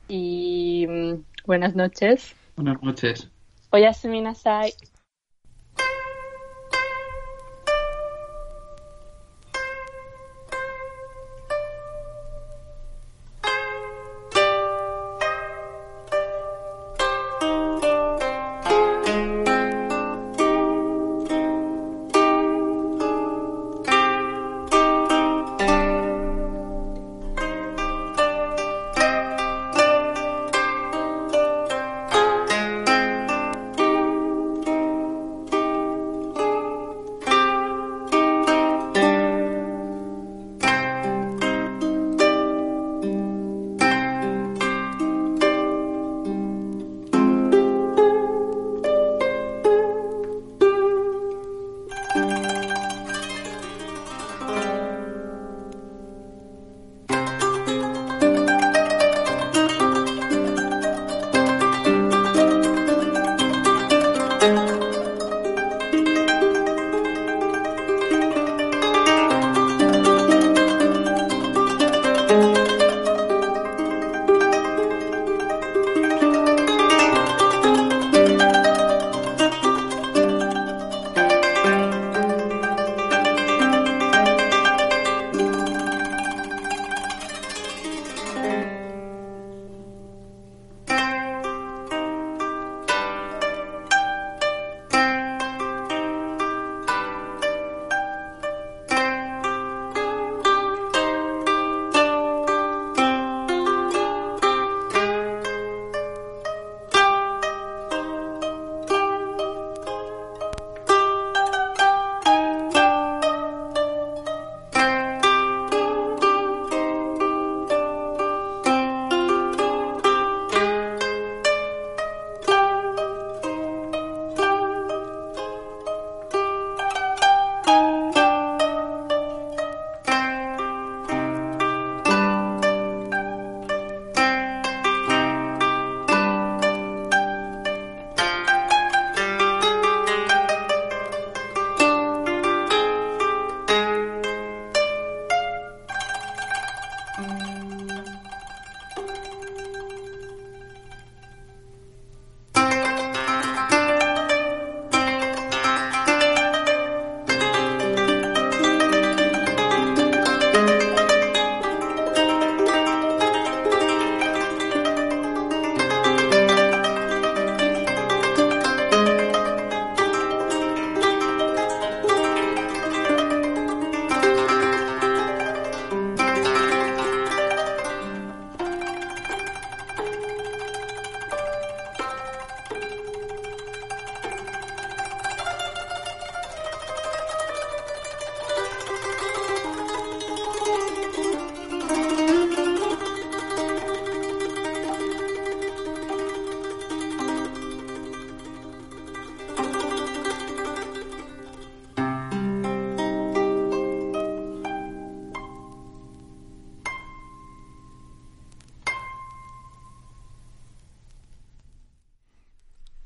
[0.07, 2.35] y mm, buenas noches.
[2.55, 3.29] Buenas noches.
[3.71, 4.92] Oyasumi nasai.「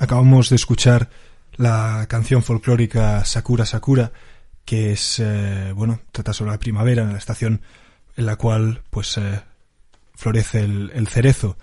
[0.08, 1.10] Acabamos de escuchar
[1.58, 4.14] la canción folclórica Sakura Sakura,
[4.64, 7.60] que es, eh, bueno, trata sobre la primavera, en la estación
[8.16, 9.42] en la cual, pues, eh,
[10.16, 11.58] florece el, cerezo.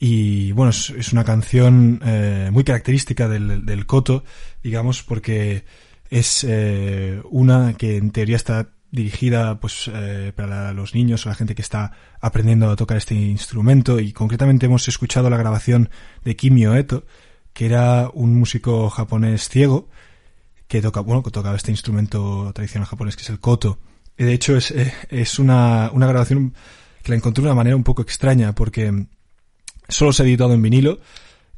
[0.00, 3.86] Y, bueno, es, una canción eh, muy característica del, del
[4.64, 5.64] digamos, porque
[6.10, 6.44] es
[7.30, 9.88] una que en teoría está dirigida pues
[10.34, 14.66] para los niños o la gente que está aprendiendo a tocar este instrumento y concretamente
[14.66, 15.90] hemos escuchado la grabación
[16.24, 17.04] de Kimio Eto
[17.56, 19.88] que era un músico japonés ciego
[20.68, 23.78] que toca, bueno, que tocaba este instrumento tradicional japonés que es el koto.
[24.18, 26.52] De hecho es, eh, es una, una grabación
[27.02, 29.06] que la encontré de una manera un poco extraña porque
[29.88, 31.00] solo se ha editado en vinilo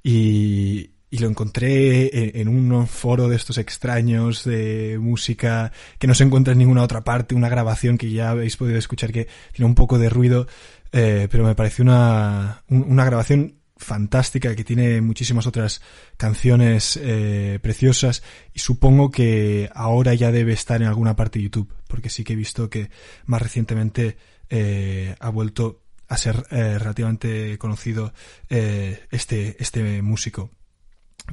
[0.00, 6.22] y, y lo encontré en, un foro de estos extraños de música que no se
[6.22, 9.74] encuentra en ninguna otra parte, una grabación que ya habéis podido escuchar que tiene un
[9.74, 10.46] poco de ruido,
[10.92, 15.80] eh, pero me pareció una, una grabación fantástica que tiene muchísimas otras
[16.16, 18.22] canciones eh, preciosas
[18.52, 22.34] y supongo que ahora ya debe estar en alguna parte de YouTube porque sí que
[22.34, 22.90] he visto que
[23.24, 24.16] más recientemente
[24.50, 28.12] eh, ha vuelto a ser eh, relativamente conocido
[28.48, 30.50] este este músico.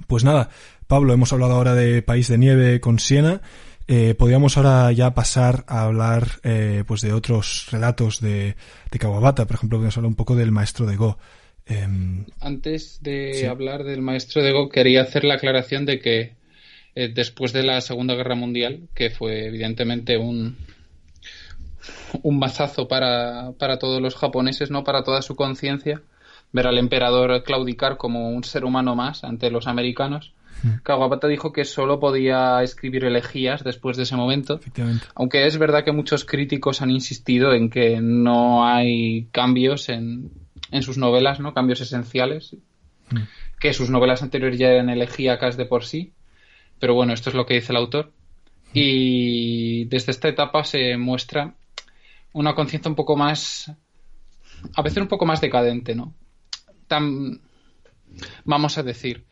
[0.08, 0.50] Pues nada
[0.88, 3.42] Pablo hemos hablado ahora de País de Nieve con Siena.
[4.18, 6.42] Podríamos ahora ya pasar a hablar
[6.86, 8.56] pues de otros relatos de,
[8.92, 11.18] de Kawabata por ejemplo podemos hablar un poco del maestro de Go
[11.68, 16.36] Em, Antes de hablar del maestro de Go, quería hacer la aclaración de que
[16.94, 20.58] eh, después de la Segunda Guerra Mundial, que fue evidentemente un,
[22.22, 26.02] un mazazo para, para todos los japoneses, no para toda su conciencia,
[26.52, 30.34] ver al emperador claudicar como un ser humano más ante los americanos.
[30.64, 30.76] Hmm.
[30.84, 34.60] Kawabata dijo que solo podía escribir elegías después de ese momento.
[35.16, 40.45] Aunque es verdad que muchos críticos han insistido en que no hay cambios en,
[40.76, 41.54] en sus novelas, ¿no?
[41.54, 42.56] Cambios esenciales.
[43.10, 43.24] Mm.
[43.60, 46.14] Que sus novelas anteriores ya eran elegíacas de por sí.
[46.80, 48.12] Pero bueno, esto es lo que dice el autor.
[48.74, 51.56] Y desde esta etapa se muestra
[52.34, 53.72] una conciencia un poco más.
[54.76, 56.14] a veces un poco más decadente, ¿no?
[56.88, 57.40] Tan.
[58.44, 59.26] vamos a decir.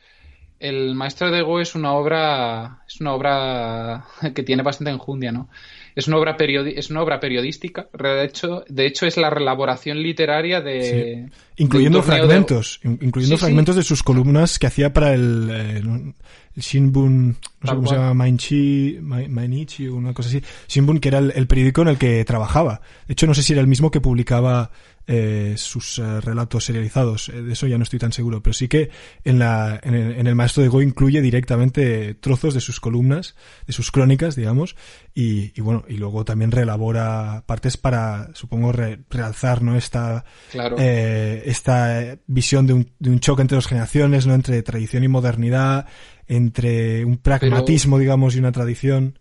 [0.60, 2.84] El Maestro de Go es una obra.
[2.88, 5.50] es una obra que tiene bastante enjundia, ¿no?
[5.96, 10.02] Es una obra, periodi es una obra periodística, de hecho, de hecho es la elaboración
[10.02, 11.30] literaria de...
[11.58, 16.14] Incluyendo fragmentos, incluyendo fragmentos de sus columnas que hacía para el, eh,
[16.56, 17.28] Shinbun,
[17.62, 20.42] no sé cómo se llama, Mainichi, Mainichi o una cosa así.
[20.68, 22.82] Shinbun, que era el, periódico en el que trabajaba.
[23.08, 24.72] De hecho, no sé si era el mismo que publicaba
[25.06, 27.30] eh, sus eh, relatos serializados.
[27.30, 28.42] Eh, de eso ya no estoy tan seguro.
[28.42, 28.90] Pero sí que
[29.24, 29.96] en, la, en,
[30.28, 33.36] el, Maestro de Go incluye directamente trozos de sus columnas,
[33.68, 34.76] de sus crónicas, digamos.
[35.14, 39.76] Y, y bueno, y luego también reelabora partes para, supongo, realzar, ¿no?
[39.76, 44.34] Esta, esta visión de un, de un choque entre dos generaciones, ¿no?
[44.34, 45.88] Entre tradición y modernidad
[46.28, 49.20] entre un pragmatismo, digamos, y una tradición.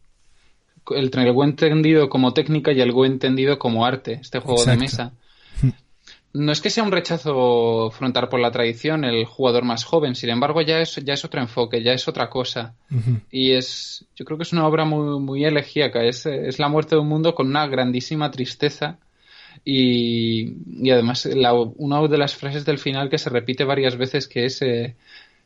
[0.91, 4.77] El, el Go entendido como técnica y el Go entendido como arte, este juego de
[4.77, 5.13] mesa.
[6.35, 10.31] No es que sea un rechazo frontal por la tradición el jugador más joven, sin
[10.31, 12.75] embargo ya es, ya es otro enfoque, ya es otra cosa.
[13.31, 16.95] Y es, yo creo que es una obra muy, muy elegíaca, es, es la muerte
[16.95, 18.99] de un mundo con una grandísima tristeza
[19.65, 24.27] y, y además la, una de las frases del final que se repite varias veces
[24.27, 24.97] que es eh,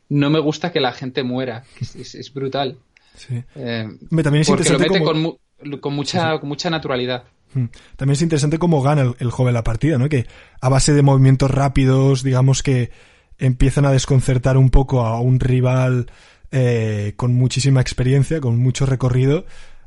[0.09, 1.63] no me gusta que la gente muera.
[1.79, 2.77] Es, brutal.
[3.15, 3.43] Sí.
[3.55, 3.87] Eh,
[4.23, 7.23] también es porque lo mete con, mucha, con mucha naturalidad.
[7.53, 7.65] Hmm.
[7.95, 10.09] También es interesante cómo gana el, joven la partida, ¿no?
[10.09, 10.27] Que
[10.61, 12.91] a base de movimientos rápidos, digamos que
[13.37, 16.11] empiezan a desconcertar un poco a un rival
[16.51, 19.45] eh, con muchísima experiencia, con mucho recorrido,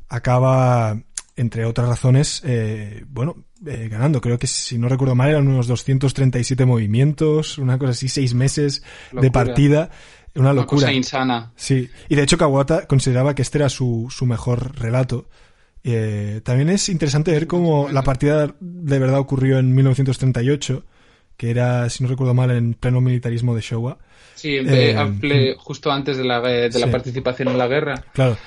[0.09, 1.01] acaba,
[1.35, 3.35] entre otras razones, eh, bueno,
[3.65, 4.21] eh, ganando.
[4.21, 8.83] Creo que si no recuerdo mal eran unos 237 movimientos, una cosa así, seis meses
[9.11, 9.89] de partida.
[10.35, 10.87] Una locura.
[10.87, 11.51] Una insana.
[11.55, 11.89] Sí.
[12.07, 15.27] Y de hecho Kawata consideraba que este era su, su mejor relato.
[15.83, 20.83] Eh, también es interesante ver cómo la partida de verdad ocurrió en 1938,
[21.37, 23.97] que era, si no recuerdo mal, en pleno militarismo de Showa.
[24.35, 28.03] Sí, eh, justo antes de la, de la participación en la guerra.
[28.13, 28.37] Claro.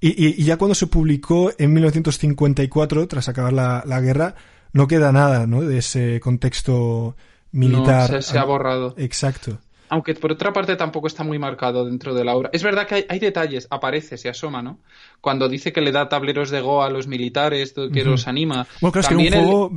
[0.00, 4.34] Y, y, ya cuando se publicó en 1954, tras acabar la, la guerra,
[4.74, 5.62] no queda nada, ¿no?
[5.62, 7.16] De ese contexto
[7.52, 8.12] militar.
[8.12, 8.94] No, se, ha borrado.
[8.98, 9.58] Exacto.
[9.94, 12.50] Aunque por otra parte tampoco está muy marcado dentro de la obra.
[12.52, 14.80] Es verdad que hay, detalles, aparece, se asoma, ¿no?
[15.20, 18.66] Cuando dice que le da tableros de Go a los militares, que los anima.
[18.80, 19.72] Bueno, claro, es que era un juego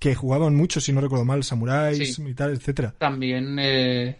[0.00, 2.92] que jugaban mucho, si no recuerdo mal, samuráis, militares, etcétera.
[2.98, 4.18] También, eh,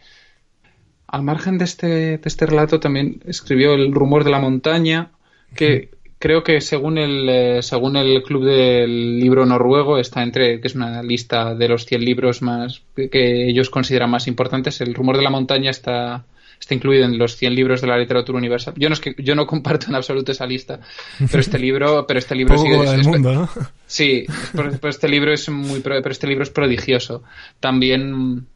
[1.08, 5.10] al margen de este, de este relato, también escribió El rumor de la montaña,
[5.56, 5.90] que
[6.22, 10.76] creo que según el, eh, según el Club del Libro Noruego, está entre, que es
[10.76, 15.24] una lista de los 100 libros más que ellos consideran más importantes, El rumor de
[15.24, 16.24] la montaña está,
[16.60, 18.72] está incluido en los 100 libros de la literatura universal.
[18.76, 20.78] Yo no es que yo no comparto en absoluto esa lista,
[21.18, 23.48] pero este libro, pero este libro sigue del mundo, ¿no?
[23.88, 27.24] Sí, pero este libro es muy pero este libro es prodigioso.
[27.58, 28.46] También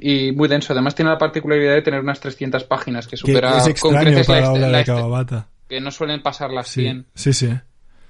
[0.00, 0.72] y muy denso.
[0.72, 4.40] Además tiene la particularidad de tener unas 300 páginas que supera es con creces la,
[4.54, 7.06] la, de que no suelen pasar las 100.
[7.14, 7.50] Sí, sí.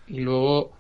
[0.06, 0.72] Y luego,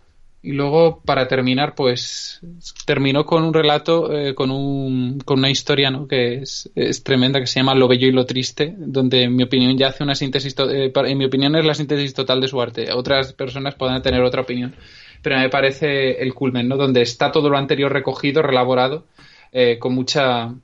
[0.42, 2.40] y luego, para terminar, pues
[2.86, 6.06] terminó con un relato, eh, con, un, con una historia ¿no?
[6.06, 9.42] que es, es, tremenda, que se llama Lo Bello y lo Triste, donde en mi
[9.42, 12.60] opinión ya hace una síntesis, eh, en mi opinión es la síntesis total de su
[12.60, 12.92] arte.
[12.92, 14.74] Otras personas pueden tener otra opinión.
[15.20, 16.76] Pero me parece el culmen, ¿no?
[16.76, 19.04] Donde está todo lo anterior recogido, relaborado,
[19.50, 20.54] eh, con mucha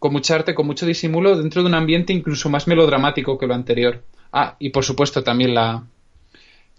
[0.00, 3.54] con mucha arte, con mucho disimulo, dentro de un ambiente incluso más melodramático que lo
[3.54, 4.02] anterior.
[4.36, 5.84] Ah, y por supuesto también la,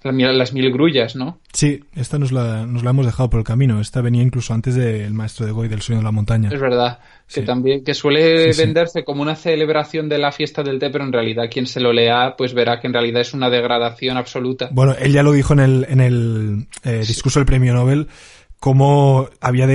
[0.04, 1.40] las mil grullas, ¿no?
[1.54, 3.80] Sí, esta nos la, nos la hemos dejado por el camino.
[3.80, 6.50] Esta venía incluso antes del maestro de Goy del sueño de la montaña.
[6.52, 7.00] Es verdad,
[7.34, 11.14] que también que suele venderse como una celebración de la fiesta del té, pero en
[11.14, 14.68] realidad quien se lo lea pues verá que en realidad es una degradación absoluta.
[14.74, 18.10] Bueno, él ya lo dijo en el, en el eh, discurso del premio Nobel,
[18.60, 19.66] cómo había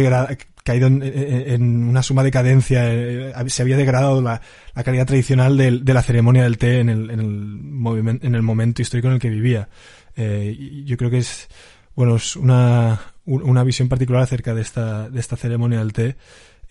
[0.70, 4.40] caído en, una suma decadencia, eh, se había degradado la,
[4.84, 9.08] calidad tradicional de, la ceremonia del té en el, en, el en el momento histórico
[9.08, 9.68] en el que vivía.
[10.14, 11.48] Eh, yo creo que es,
[11.96, 16.16] bueno, es una, una visión particular acerca de esta, de esta ceremonia del té.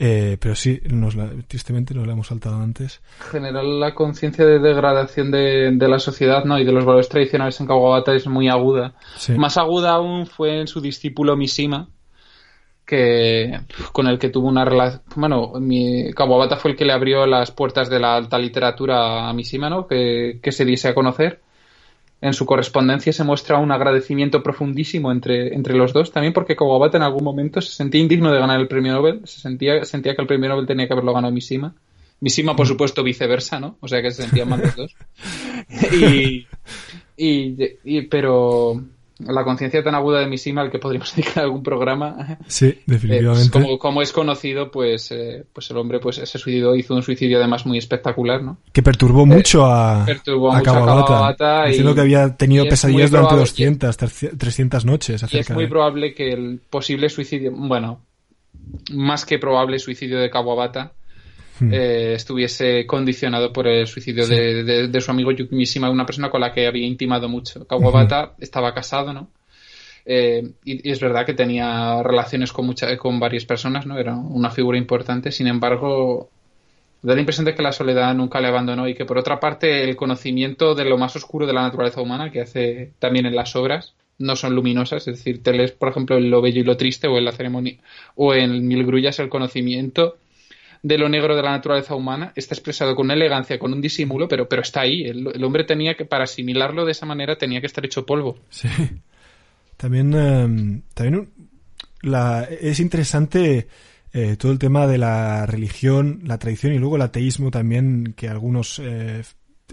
[0.02, 3.02] Eh, pero sí, nos la, tristemente nos la hemos saltado antes.
[3.32, 6.58] Generar la conciencia de degradación de, de, la sociedad ¿no?
[6.58, 8.94] y de los valores tradicionales en Kawabata es muy aguda.
[9.36, 11.90] Más aguda aún fue en su discípulo Mishima,
[12.90, 13.60] que
[13.92, 15.04] con el que tuvo una relación.
[15.16, 19.34] Bueno, mi, Kawabata fue el que le abrió las puertas de la alta literatura a
[19.34, 19.86] Mishima, ¿no?
[19.86, 21.40] Que, que se diese a conocer.
[22.20, 26.98] En su correspondencia se muestra un agradecimiento profundísimo entre, entre los dos, también porque Kawabata
[26.98, 30.22] en algún momento se sentía indigno de ganar el premio Nobel, se sentía, sentía que
[30.24, 31.76] el premio Nobel tenía que haberlo ganado Mishima.
[32.22, 33.78] Mishima, por supuesto, viceversa, ¿no?
[33.82, 34.96] O sea que se sentían mal los dos.
[35.94, 36.48] y,
[37.16, 38.82] y, pero
[39.20, 42.38] la conciencia tan aguda de Mishima al que podríamos dedicar algún programa.
[42.48, 43.52] Sí, Eh, pues, definitivamente.
[43.52, 47.38] como, como es conocido, pues, eh, pues el hombre pues se suicidó, hizo un suicidio
[47.38, 48.58] además muy espectacular, ¿no?
[48.72, 52.36] Que perturbó mucho a, Eh, perturbó a mucho a Kawabata, Kawabata y- diciendo que había
[52.38, 53.98] tenido pesadillas muy durante probable- 200,
[54.38, 58.00] 300 noches Y es muy de- probable que el posible suicidio, bueno,
[58.94, 60.94] más que probable suicidio de Kawabata
[61.60, 61.74] Hmm.
[61.74, 64.34] eh, estuviese condicionado por el suicidio Sí.
[64.34, 67.66] de, de- de su amigo Yuki Mishima, una persona con la que había intimado mucho.
[67.68, 69.30] Kawabata estaba casado, ¿no?
[70.06, 73.98] Eh, y, y es verdad que tenía relaciones con, mucha, con varias personas, ¿no?
[73.98, 76.30] Era una figura importante, sin embargo,
[77.02, 79.84] da la impresión de que la soledad nunca le abandonó y que por otra parte
[79.84, 83.56] el conocimiento de lo más oscuro de la naturaleza humana que hace también en las
[83.56, 86.76] obras no son luminosas, es decir, te lees por ejemplo en Lo bello y lo
[86.76, 87.76] triste o en la ceremonia
[88.16, 90.18] o en Mil grullas el conocimiento
[90.82, 94.28] de lo negro de la naturaleza humana está expresado con una elegancia, con un disimulo,
[94.28, 95.04] pero, pero está ahí.
[95.04, 98.40] El, el hombre tenía que, para asimilarlo de esa manera, tenía que estar hecho polvo.
[98.50, 98.68] Sí.
[99.78, 101.30] También, eh, también
[102.02, 103.68] la, es interesante
[104.14, 108.28] eh, todo el tema de la religión, la tradición y luego el ateísmo también que
[108.28, 109.24] algunos eh,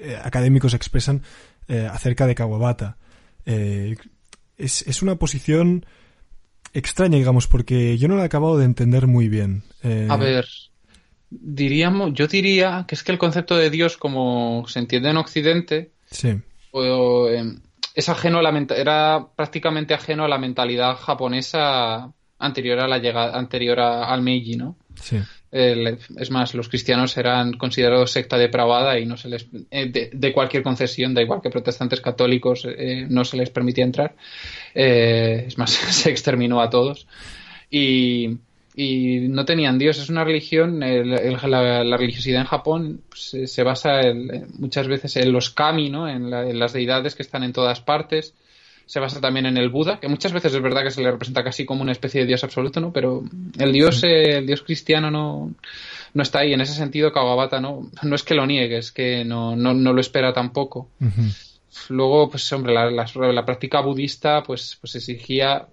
[0.00, 1.22] eh, académicos expresan
[1.68, 2.98] eh, acerca de Kawabata.
[3.44, 5.86] Es, es una posición
[6.72, 9.62] extraña, digamos, porque yo no la he acabado de entender muy bien.
[9.82, 10.46] Eh, A ver,
[11.30, 15.90] diríamos, yo diría que es que el concepto de Dios, como se entiende en Occidente,
[16.10, 16.36] Sí,
[16.70, 17.42] o, eh,
[17.94, 23.36] es ajeno a la era prácticamente ajeno a la mentalidad japonesa anterior a la llegada,
[23.38, 24.76] anterior a- al Meiji, ¿no?
[25.00, 25.18] sí.
[25.50, 30.10] El- es más, los cristianos eran considerados secta depravada y no se les eh, de,
[30.12, 34.16] de cualquier concesión, da igual que protestantes católicos eh, no se les permitía entrar.
[34.74, 37.06] Es más, se exterminó a todos
[37.70, 38.36] y,
[38.78, 39.98] y no tenían Dios.
[39.98, 44.86] Es una religión, el- el- la, la religiosidad en Japón se, se basa en- muchas
[44.86, 46.06] veces en los kami, ¿no?
[46.08, 48.34] en, la- en las deidades que están en todas partes
[48.88, 51.42] se basa también en el Buda, que muchas veces es verdad que se le representa
[51.42, 52.92] casi como una especie de dios absoluto, ¿no?
[52.92, 53.24] Pero
[53.58, 55.52] el dios, eh, el dios cristiano no,
[56.14, 56.52] no está ahí.
[56.52, 59.92] En ese sentido, Kawabata no, no es que lo niegue, es que no, no, no
[59.92, 60.88] lo espera tampoco.
[61.88, 65.66] Luego, pues hombre, la, la- la práctica budista, pues, pues exigía.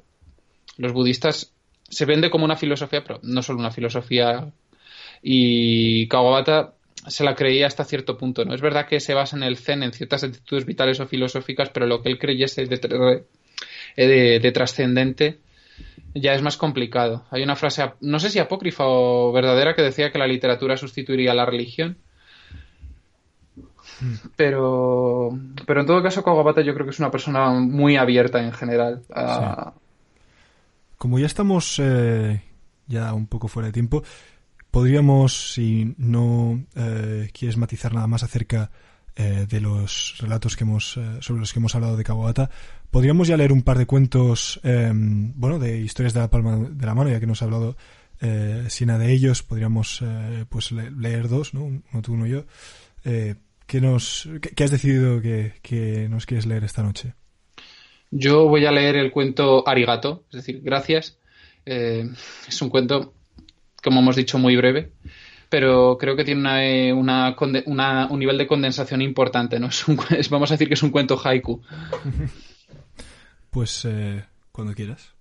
[0.78, 1.53] Los budistas
[1.94, 4.52] se vende como una filosofía, pero no solo una filosofía.
[5.22, 6.74] Y Kawabata
[7.08, 8.54] se la creía hasta cierto punto, ¿no?
[8.54, 11.86] Es verdad que se basa en el zen, en ciertas actitudes vitales o filosóficas, pero
[11.86, 12.76] lo que él creyese de,
[13.96, 15.40] eh, de, de trascendente
[16.14, 17.26] ya es más complicado.
[17.32, 21.32] Hay una frase, no sé si apócrifa o verdadera, que decía que la literatura sustituiría
[21.32, 21.98] a la religión.
[24.36, 28.52] Pero, pero en todo caso, Kawabata yo creo que es una persona muy abierta en
[28.52, 29.02] general.
[29.14, 29.74] a-
[30.98, 32.42] Como ya estamos eh,
[32.88, 34.04] ya un poco fuera de tiempo,
[34.72, 38.72] podríamos, si no eh, quieres matizar nada más acerca
[39.16, 42.50] eh, de los relatos que hemos eh, sobre los que hemos hablado de Kawabata,
[42.90, 46.86] podríamos ya leer un par de cuentos, eh, bueno, de historias de la palma de
[46.86, 47.76] la mano, ya que nos ha hablado
[48.22, 50.02] eh, Sina de ellos, podríamos
[50.50, 51.64] pues le- leer dos, ¿no?
[51.66, 52.46] Uno tú, uno yo.
[53.04, 57.14] ¿qué, nos, qué, qué has decidido que, que nos quieres leer esta noche?
[58.16, 61.18] Yo voy a leer el cuento Arigato, es decir, gracias.
[61.66, 62.08] Eh,
[62.48, 63.14] es un cuento,
[63.82, 64.92] como hemos dicho, muy breve,
[65.50, 69.60] pero creo que tiene una, eh, una conde- una- un nivel de condensación importante.
[69.60, 69.68] ¿no?
[69.70, 71.62] Es un es- vamos a decir que es un cuento haiku.
[73.50, 75.14] Pues eh, cuando quieras.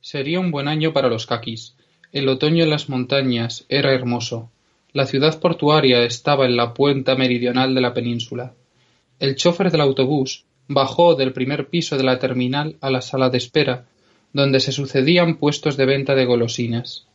[0.00, 1.74] Sería un buen año para los kakis.
[2.12, 4.50] El otoño en las montañas era hermoso.
[4.92, 8.54] La ciudad portuaria estaba en la puerta meridional de la península.
[9.18, 13.38] El chofer del autobús bajó del primer piso de la terminal a la sala de
[13.38, 13.84] espera,
[14.32, 17.06] donde se sucedían puestos de venta de golosinas.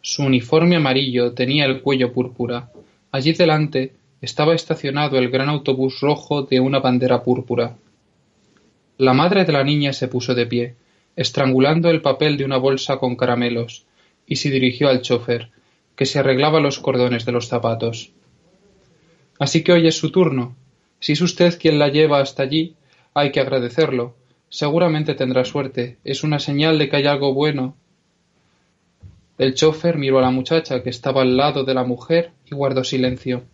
[0.00, 2.70] Su uniforme amarillo tenía el cuello púrpura.
[3.10, 7.76] Allí delante estaba estacionado el gran autobús rojo de una bandera púrpura.
[8.96, 10.74] La madre de la niña se puso de pie,
[11.14, 13.84] estrangulando el papel de una bolsa con caramelos,
[14.26, 15.50] y se dirigió al chofer,
[15.96, 18.12] que se arreglaba los cordones de los zapatos.
[19.38, 20.56] Así que hoy es su turno.
[21.00, 22.74] Si es usted quien la lleva hasta allí,
[23.14, 24.14] hay que agradecerlo.
[24.48, 25.98] Seguramente tendrá suerte.
[26.04, 27.76] Es una señal de que hay algo bueno.
[29.36, 32.82] El chofer miró a la muchacha que estaba al lado de la mujer y guardó
[32.82, 33.44] silencio.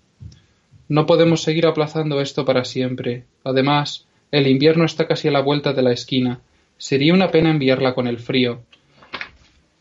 [0.89, 3.25] No podemos seguir aplazando esto para siempre.
[3.43, 6.41] Además, el invierno está casi a la vuelta de la esquina.
[6.79, 8.63] Sería una pena enviarla con el frío.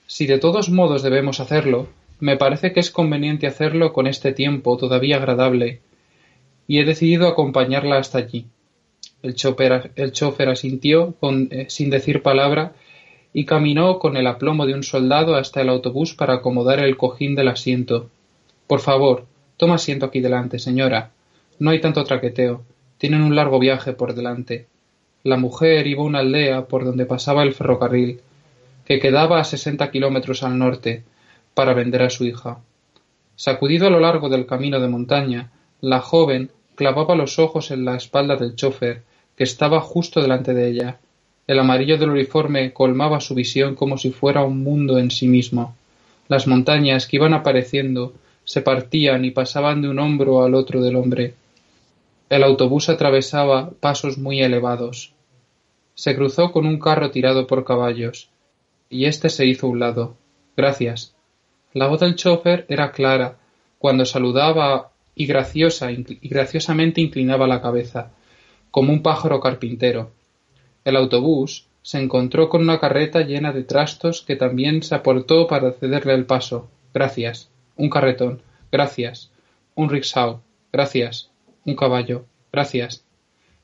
[0.07, 1.88] Si de todos modos debemos hacerlo,
[2.20, 5.82] me parece que es conveniente hacerlo con este tiempo todavía agradable,
[6.68, 8.45] y he decidido acompañarla hasta allí.
[9.22, 12.74] El chofer, el asintió con, eh, sin decir palabra
[13.32, 17.36] y caminó con el aplomo de un soldado hasta el autobús para acomodar el cojín
[17.36, 18.09] del asiento.
[18.68, 19.26] Por favor,
[19.57, 21.11] toma asiento aquí delante, señora.
[21.59, 22.64] No hay tanto traqueteo.
[22.97, 24.68] Tienen un largo viaje por delante.
[25.26, 28.20] la mujer iba a una aldea por donde pasaba el ferrocarril,
[28.86, 31.03] que quedaba a sesenta kilómetros al norte,
[31.53, 32.59] para vender a su hija.
[33.38, 35.49] Sacudido a lo largo del camino de montaña,
[35.84, 39.03] la joven clavaba los ojos en la espalda del chofer,
[39.36, 40.99] que estaba justo delante de ella.
[41.45, 45.75] El amarillo del uniforme colmaba su visión como si fuera un mundo en sí mismo.
[46.29, 48.13] Las montañas que iban apareciendo
[48.45, 51.34] se partían y pasaban de un hombro al otro del hombre.
[52.29, 55.11] El autobús atravesaba pasos muy elevados.
[55.95, 58.29] Se cruzó con un carro tirado por caballos,
[58.89, 60.15] y éste se hizo un lado.
[60.55, 61.13] Gracias.
[61.73, 63.36] La voz del chofer era clara
[63.79, 65.89] cuando saludaba y graciosa
[66.22, 68.11] graciosamente inclinaba la cabeza,
[68.72, 70.11] como un pájaro carpintero.
[70.84, 75.72] El autobús se encontró con una carreta llena de trastos que también se aportó para
[75.74, 76.70] cederle el paso.
[76.93, 77.49] Gracias.
[77.76, 78.41] Un carretón.
[78.72, 79.32] Gracias.
[79.76, 80.41] Un rickshaw.
[80.72, 81.30] Gracias.
[81.66, 82.26] Un caballo.
[82.51, 83.03] Gracias.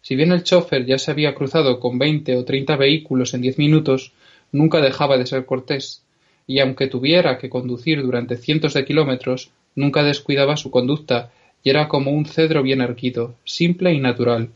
[0.02, 3.58] Si bien el chofer ya se había cruzado con veinte o treinta vehículos en diez
[3.58, 4.14] minutos,
[4.52, 6.04] nunca dejaba de ser cortés,
[6.48, 11.32] y aunque tuviera que conducir durante cientos de kilómetros, nunca descuidaba su conducta,
[11.64, 14.50] y era como un cedro bien erguido, simple y natural.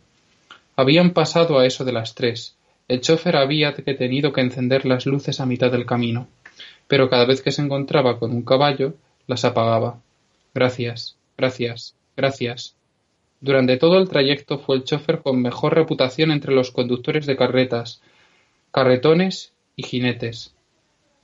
[0.76, 2.56] Habían pasado a eso de las tres.
[2.88, 6.28] El chofer había tenido que encender las luces a mitad del camino,
[6.88, 8.95] pero cada vez que se encontraba con un caballo,
[9.28, 9.99] las apagaba.
[10.54, 12.76] Gracias, gracias, gracias.
[13.41, 18.01] Durante todo el trayecto fue el chofer con mejor reputación entre los conductores de carretas,
[18.72, 20.54] carretones y jinetes.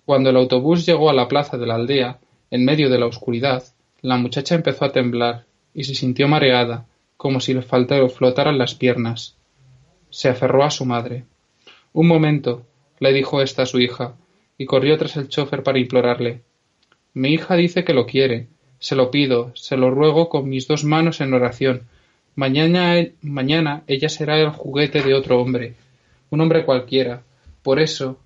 [0.05, 2.19] Cuando el autobús llegó a la plaza de la aldea,
[2.51, 3.63] en medio de la oscuridad,
[4.01, 5.45] la muchacha empezó a temblar
[5.79, 9.37] y se sintió mareada, como si le flotaran las piernas.
[10.09, 11.23] Se aferró a su madre.
[11.93, 12.65] Un momento,
[12.99, 14.15] le dijo ésta a su hija,
[14.57, 16.41] y corrió tras el chofer para implorarle.
[17.13, 18.47] Mi hija dice que lo quiere.
[18.79, 21.83] Se lo pido, se lo ruego con mis dos manos en oración.
[22.35, 25.75] Mañana, mañana ella será el juguete de otro hombre,
[26.29, 27.23] un hombre cualquiera.
[27.63, 28.19] Por eso,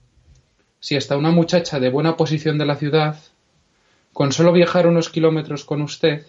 [0.80, 3.20] si hasta una muchacha de buena posición de la ciudad,
[4.12, 6.26] con solo viajar unos kilómetros con usted.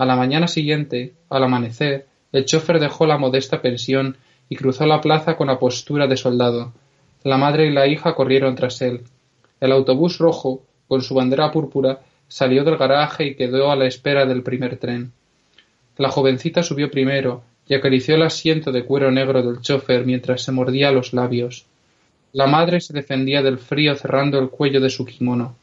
[0.00, 4.16] A la mañana siguiente, al amanecer, el chofer dejó la modesta pensión
[4.48, 6.72] y cruzó la plaza con la postura de soldado.
[7.22, 9.02] La madre y la hija corrieron tras él.
[9.60, 14.24] El autobús rojo, con su bandera púrpura, salió del garaje y quedó a la espera
[14.24, 15.12] del primer tren.
[15.98, 20.50] La jovencita subió primero y acarició el asiento de cuero negro del chofer mientras se
[20.50, 21.66] mordía los labios.
[22.32, 25.56] La madre se defendía del frío cerrando el cuello de su kimono.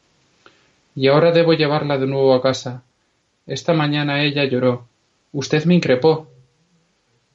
[0.96, 2.84] Y ahora debo llevarla de nuevo a casa.
[3.48, 4.88] Esta mañana ella lloró.
[5.32, 6.28] Usted me increpó.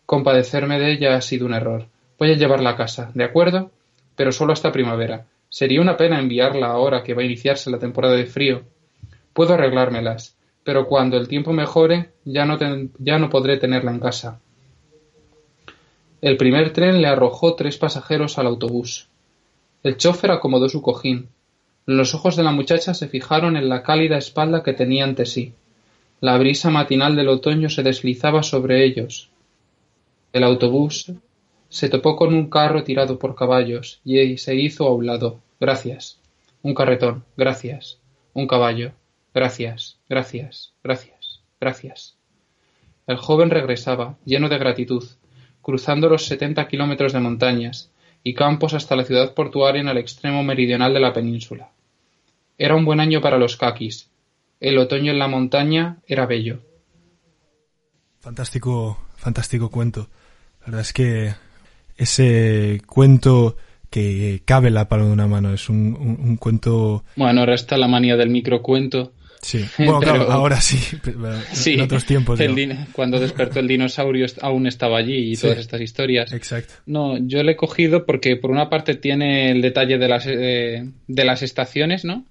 [0.05, 1.87] Compadecerme de ella ha sido un error.
[2.19, 3.71] Voy a llevarla a casa, ¿de acuerdo?
[4.15, 5.27] Pero solo hasta primavera.
[5.49, 8.63] Sería una pena enviarla ahora que va a iniciarse la temporada de frío.
[9.33, 12.59] Puedo arreglármelas, pero cuando el tiempo mejore ya no,
[12.99, 14.39] ya no podré tenerla en casa.
[16.21, 19.09] El primer tren le arrojó tres pasajeros al autobús.
[19.83, 21.31] El chofer acomodó su cojín.
[21.87, 25.55] Los ojos de la muchacha se fijaron en la cálida espalda que tenía ante sí.
[26.23, 29.31] La brisa matinal del otoño se deslizaba sobre ellos.
[30.33, 31.11] El autobús
[31.69, 35.41] se topó con un carro tirado por caballos y se hizo a un lado.
[35.59, 36.21] Gracias.
[36.63, 37.25] Un carretón.
[37.37, 37.99] Gracias.
[38.35, 38.93] Un caballo.
[39.35, 39.99] Gracias.
[40.09, 40.73] Gracias.
[40.85, 41.41] Gracias.
[41.61, 42.17] Gracias.
[43.09, 45.03] El joven regresaba, lleno de gratitud,
[45.61, 47.91] cruzando los setenta kilómetros de montañas
[48.23, 51.73] y campos hasta la ciudad portuaria en el extremo meridional de la península.
[52.59, 54.12] Era un buen año para los caquis.
[54.63, 56.61] El otoño en la montaña era bello.
[58.21, 60.09] Fantástico, fantástico cuento.
[60.61, 61.35] La verdad es que
[61.97, 63.57] ese cuento
[63.91, 67.03] que cabe la palma de una mano es un, cuento.
[67.17, 69.15] Bueno, ahora está la manía del microcuento.
[69.41, 70.79] Sí, bueno, claro, ahora sí,
[71.51, 72.39] sí, en otros tiempos.
[72.93, 76.33] cuando despertó el dinosaurio aún estaba allí y todas estas historias.
[76.33, 76.75] Exacto.
[76.87, 80.89] No, yo le he cogido porque por una parte tiene el detalle de las, eh,
[81.09, 82.25] de las estaciones, ¿no?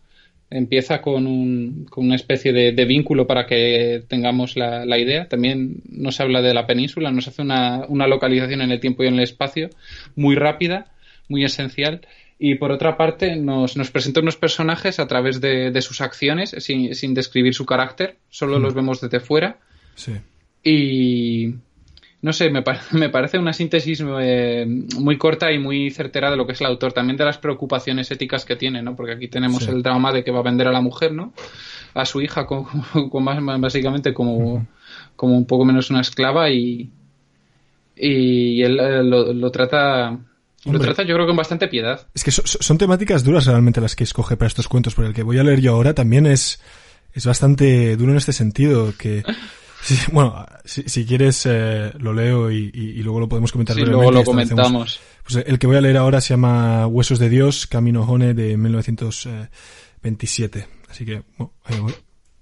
[0.51, 5.27] Empieza con, un, con una especie de, vínculo para que tengamos la, la, idea.
[5.27, 9.07] También nos habla de la península, nos hace una, una, localización en el tiempo y
[9.07, 9.69] en el espacio
[10.15, 10.91] muy rápida,
[11.29, 12.01] muy esencial.
[12.37, 16.53] Y por otra parte, nos, nos presenta unos personajes a través de, de sus acciones,
[16.59, 19.59] sin, sin, describir su carácter, solo los vemos desde fuera.
[19.95, 20.13] Sí.
[20.63, 21.55] Y,
[22.22, 24.65] no sé, me, me parece una síntesis eh,
[24.97, 28.11] muy corta y muy certera de lo que es el autor, también de las preocupaciones
[28.11, 28.95] éticas que tiene, ¿no?
[28.95, 31.34] Porque aquí tenemos el drama de que va a vender a la mujer, ¿no?
[31.93, 32.65] A su hija, con,
[33.24, 34.67] más, básicamente como,
[35.15, 36.91] como un poco menos una esclava y,
[37.95, 40.17] y él eh, lo, trata
[40.65, 42.07] lo trata yo creo con bastante piedad.
[42.13, 45.24] Es que son temáticas duras realmente las que escoge para estos cuentos, porque el que
[45.24, 46.61] voy a leer yo ahora también es,
[47.13, 49.24] es bastante duro en este sentido, que
[49.84, 53.75] Sí, bueno, si, si quieres eh, lo leo y, y- y luego lo podemos comentar
[53.75, 54.99] Sí, luego lo comentamos.
[55.27, 58.57] Pues el que voy a leer ahora se llama Huesos de Dios, Camino Hone de
[60.01, 60.67] 1927.
[60.89, 61.93] Así que, bueno, ahí voy.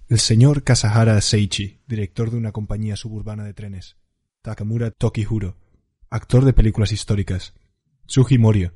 [0.08, 3.96] El señor Kasahara Seichi, director de una compañía suburbana de trenes.
[4.42, 5.58] Takamura Tokihuro,
[6.10, 7.54] actor de películas históricas.
[8.08, 8.74] Tsuji Morio,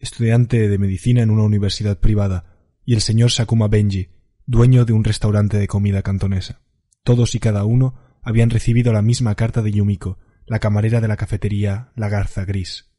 [0.00, 2.46] estudiante de medicina en una universidad privada.
[2.84, 4.08] Y el señor Sakuma Benji,
[4.44, 6.60] dueño de un restaurante de comida cantonesa.
[7.04, 11.16] Todos y cada uno habían recibido la misma carta de Yumiko, la camarera de la
[11.16, 12.92] cafetería La Garza Gris.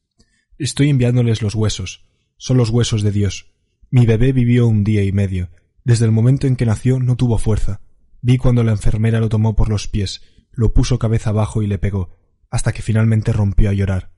[0.58, 2.06] Estoy enviándoles los huesos.
[2.38, 3.54] Son los huesos de Dios.
[3.90, 5.50] Mi bebé vivió un día y medio.
[5.84, 7.82] Desde el momento en que nació no tuvo fuerza.
[8.22, 11.78] Vi cuando la enfermera lo tomó por los pies, lo puso cabeza abajo y le
[11.78, 12.18] pegó,
[12.50, 14.14] hasta que finalmente rompió a llorar.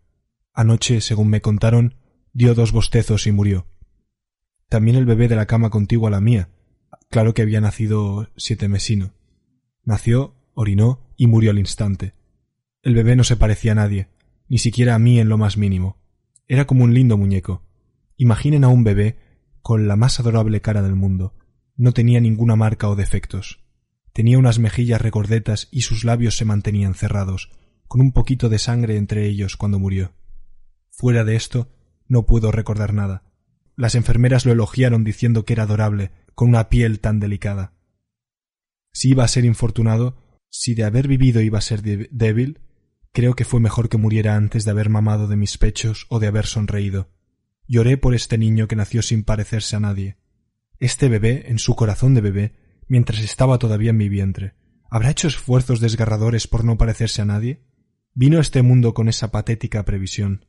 [0.54, 1.96] Anoche, según me contaron,
[2.34, 3.68] dio dos bostezos y murió.
[4.70, 6.50] También el bebé de la cama contigua a la mía.
[7.10, 9.14] Claro que había nacido siete mesino.
[9.86, 12.14] Nació, orinó y murió al instante.
[12.82, 14.10] El bebé no se parecía a nadie,
[14.50, 15.98] ni siquiera a mí en lo más mínimo.
[16.48, 17.64] Era como un lindo muñeco.
[18.18, 19.18] Imaginen a un bebé
[19.62, 21.34] con la más adorable cara del mundo.
[21.76, 23.64] No tenía ninguna marca o defectos.
[24.14, 27.52] Tenía unas mejillas recordetas y sus labios se mantenían cerrados,
[27.88, 30.14] con un poquito de sangre entre ellos cuando murió.
[30.90, 31.70] Fuera de esto,
[32.08, 33.24] no puedo recordar nada.
[33.76, 37.74] Las enfermeras lo elogiaron diciendo que era adorable, con una piel tan delicada.
[38.96, 40.16] Si iba a ser infortunado,
[40.50, 42.62] si de haber vivido iba a ser débil,
[43.12, 46.28] creo que fue mejor que muriera antes de haber mamado de mis pechos o de
[46.28, 47.12] haber sonreído.
[47.68, 50.16] Lloré por este niño que nació sin parecerse a nadie.
[50.80, 52.56] Este bebé, en su corazón de bebé,
[52.88, 54.56] mientras estaba todavía en mi vientre,
[54.90, 57.66] ¿habrá hecho esfuerzos desgarradores por no parecerse a nadie?
[58.14, 60.46] Vino a este mundo con esa patética previsión.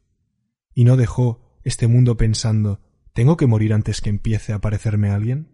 [0.73, 2.81] Y no dejó este mundo pensando
[3.13, 5.49] ¿Tengo que morir antes que empiece a parecerme a alguien?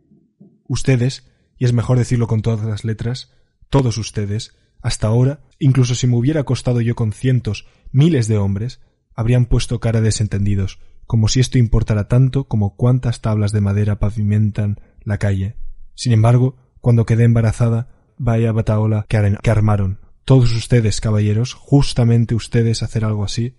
[0.68, 3.32] Ustedes, y es mejor decirlo con todas las letras,
[3.70, 8.80] todos ustedes, hasta ahora, incluso si me hubiera acostado yo con cientos, miles de hombres,
[9.14, 13.98] habrían puesto cara de desentendidos, como si esto importara tanto como cuántas tablas de madera
[13.98, 15.56] pavimentan la calle.
[15.94, 17.88] Sin embargo, cuando quedé embarazada,
[18.18, 20.00] vaya bataola que, ar- que armaron.
[20.24, 23.56] Todos ustedes, caballeros, justamente ustedes hacer algo así,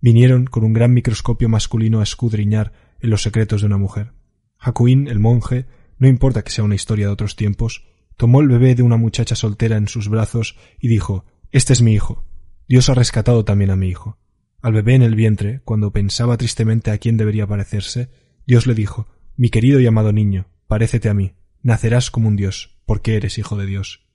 [0.00, 4.12] vinieron con un gran microscopio masculino a escudriñar en los secretos de una mujer.
[4.58, 5.66] Hakuin, el monje,
[5.98, 7.84] no importa que sea una historia de otros tiempos,
[8.16, 11.92] tomó el bebé de una muchacha soltera en sus brazos y dijo Este es mi
[11.92, 12.24] hijo.
[12.68, 14.18] Dios ha rescatado también a mi hijo.
[14.60, 18.10] Al bebé en el vientre, cuando pensaba tristemente a quién debería parecerse,
[18.46, 22.78] Dios le dijo Mi querido y amado niño, parécete a mí, nacerás como un Dios,
[22.84, 24.06] porque eres hijo de Dios.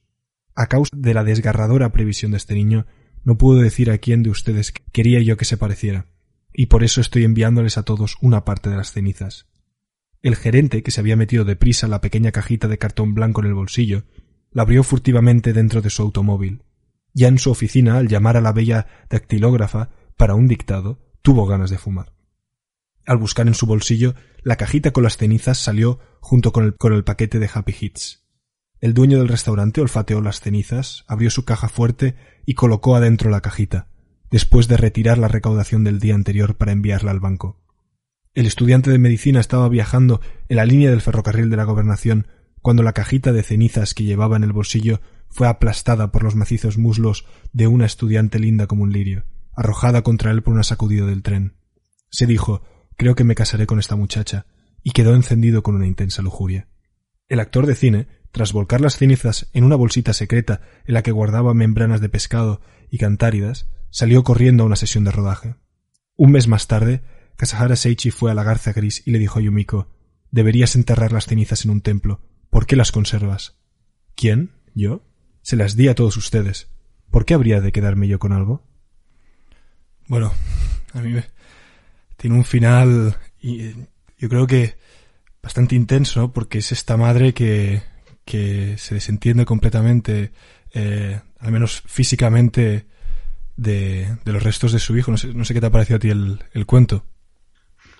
[0.56, 2.86] A causa de la desgarradora previsión de este niño,
[3.24, 6.08] no puedo decir a quién de ustedes quería yo que se pareciera,
[6.54, 9.51] y por eso estoy enviándoles a todos una parte de las cenizas.
[10.22, 13.54] El gerente, que se había metido deprisa la pequeña cajita de cartón blanco en el
[13.56, 14.04] bolsillo,
[14.52, 16.64] la abrió furtivamente dentro de su automóvil.
[17.14, 21.72] Ya en su oficina, al llamar a la bella dactilógrafa para un dictado, tuvo ganas
[21.72, 22.14] de fumar.
[23.06, 26.94] Al buscar en su bolsillo, la cajita con las cenizas salió junto con el, con
[26.94, 28.28] el paquete de Happy Hits.
[28.80, 32.16] El dueño del restaurante olfateó las cenizas, abrió su caja fuerte
[32.46, 33.88] y colocó adentro la cajita,
[34.30, 37.61] después de retirar la recaudación del día anterior para enviarla al banco.
[38.34, 42.28] El estudiante de medicina estaba viajando en la línea del ferrocarril de la gobernación
[42.62, 46.78] cuando la cajita de cenizas que llevaba en el bolsillo fue aplastada por los macizos
[46.78, 51.24] muslos de una estudiante linda como un lirio, arrojada contra él por una sacudida del
[51.24, 51.56] tren.
[52.10, 52.64] Se dijo
[53.02, 54.46] creo que me casaré con esta muchacha,
[54.84, 56.68] y quedó encendido con una intensa lujuria.
[57.30, 61.12] El actor de cine, tras volcar las cenizas en una bolsita secreta en la que
[61.12, 65.56] guardaba membranas de pescado y cantáridas, salió corriendo a una sesión de rodaje.
[66.16, 67.02] Un mes más tarde,
[67.42, 69.88] Kasahara Seichi fue a la garza gris y le dijo a Yumiko
[70.30, 72.22] Deberías enterrar las cenizas en un templo.
[72.52, 73.58] ¿Por qué las conservas?
[74.14, 74.52] ¿Quién?
[74.76, 75.04] ¿Yo?
[75.42, 76.70] Se las di a todos ustedes.
[77.10, 78.64] ¿Por qué habría de quedarme yo con algo?
[80.08, 80.32] Bueno,
[80.94, 81.26] a mí me...
[82.16, 83.88] tiene un final y eh,
[84.20, 84.76] yo creo que
[85.42, 87.82] bastante intenso, porque es esta madre que,
[88.24, 90.32] que se desentiende completamente,
[90.76, 92.86] eh, al menos físicamente,
[93.56, 95.10] de, de, los restos de su hijo.
[95.10, 97.08] No sé, no sé qué te ha parecido a ti el, el cuento.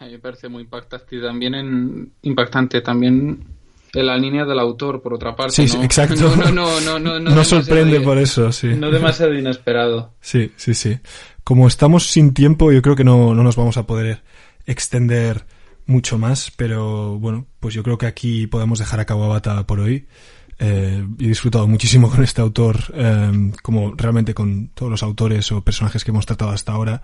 [0.02, 3.46] A mí me parece muy impactante también en, impactante también
[3.94, 5.54] en la línea del autor, por otra parte.
[5.54, 5.68] Sí, ¿no?
[5.68, 6.36] sí exacto.
[6.38, 8.70] No, no, no, no, no, no sorprende por eso, sí.
[8.70, 10.16] No demasiado inesperado.
[10.20, 10.98] Sí, sí, sí.
[11.44, 14.24] Como estamos sin tiempo, yo creo que no, no nos vamos a poder
[14.66, 15.46] extender
[15.86, 20.08] mucho más, pero bueno, pues yo creo que aquí podemos dejar a Kawabata por hoy.
[20.58, 25.64] Eh, he disfrutado muchísimo con este autor, eh, como realmente con todos los autores o
[25.64, 27.04] personajes que hemos tratado hasta ahora.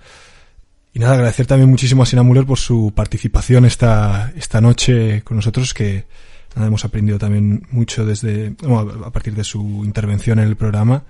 [0.98, 5.38] Y nada, agradecer también muchísimo a Sina Muller por su participación esta, esta noche con
[5.38, 6.06] nosotros, que
[6.56, 11.04] hemos aprendido también mucho desde, bueno, a partir de su intervención en el programa.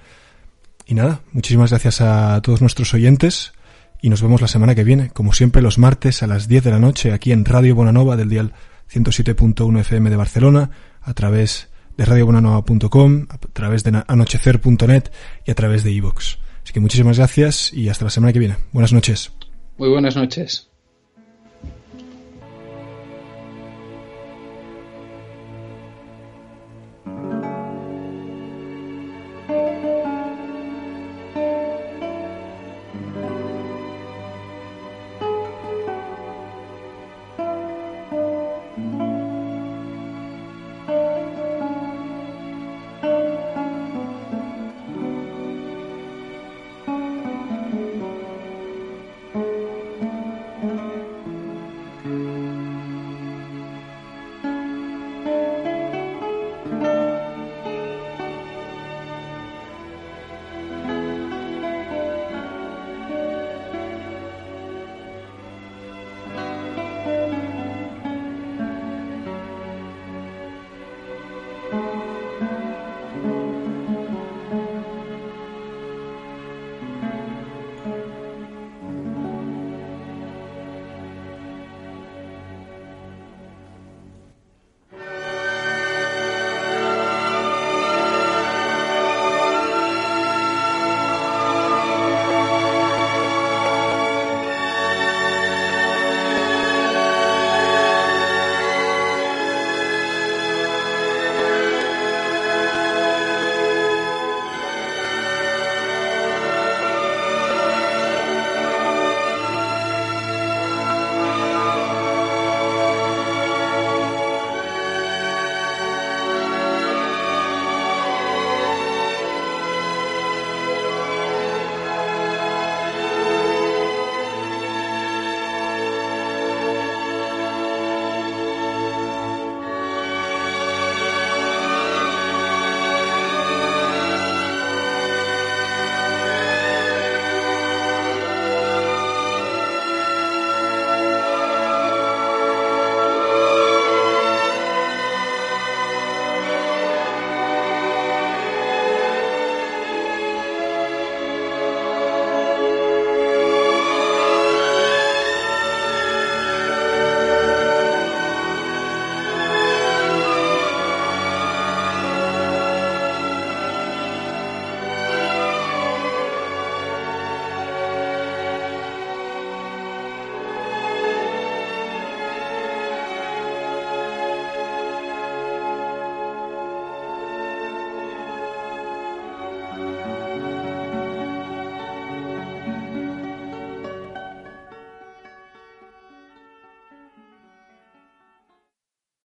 [0.88, 3.54] Y nada, muchísimas gracias a todos nuestros oyentes
[4.02, 6.72] y nos vemos la semana que viene, como siempre los martes a las 10 de
[6.72, 8.52] la noche aquí en Radio Bonanova del dial
[8.94, 10.70] 107.1 FM de Barcelona,
[11.02, 15.04] a través de radiobonanova.com, a través de anochecer.net
[15.46, 16.40] y a través de iVoox.
[16.62, 18.58] Así que muchísimas gracias y hasta la semana que viene.
[18.74, 19.32] Buenas noches.
[19.78, 20.68] Muy buenas noches.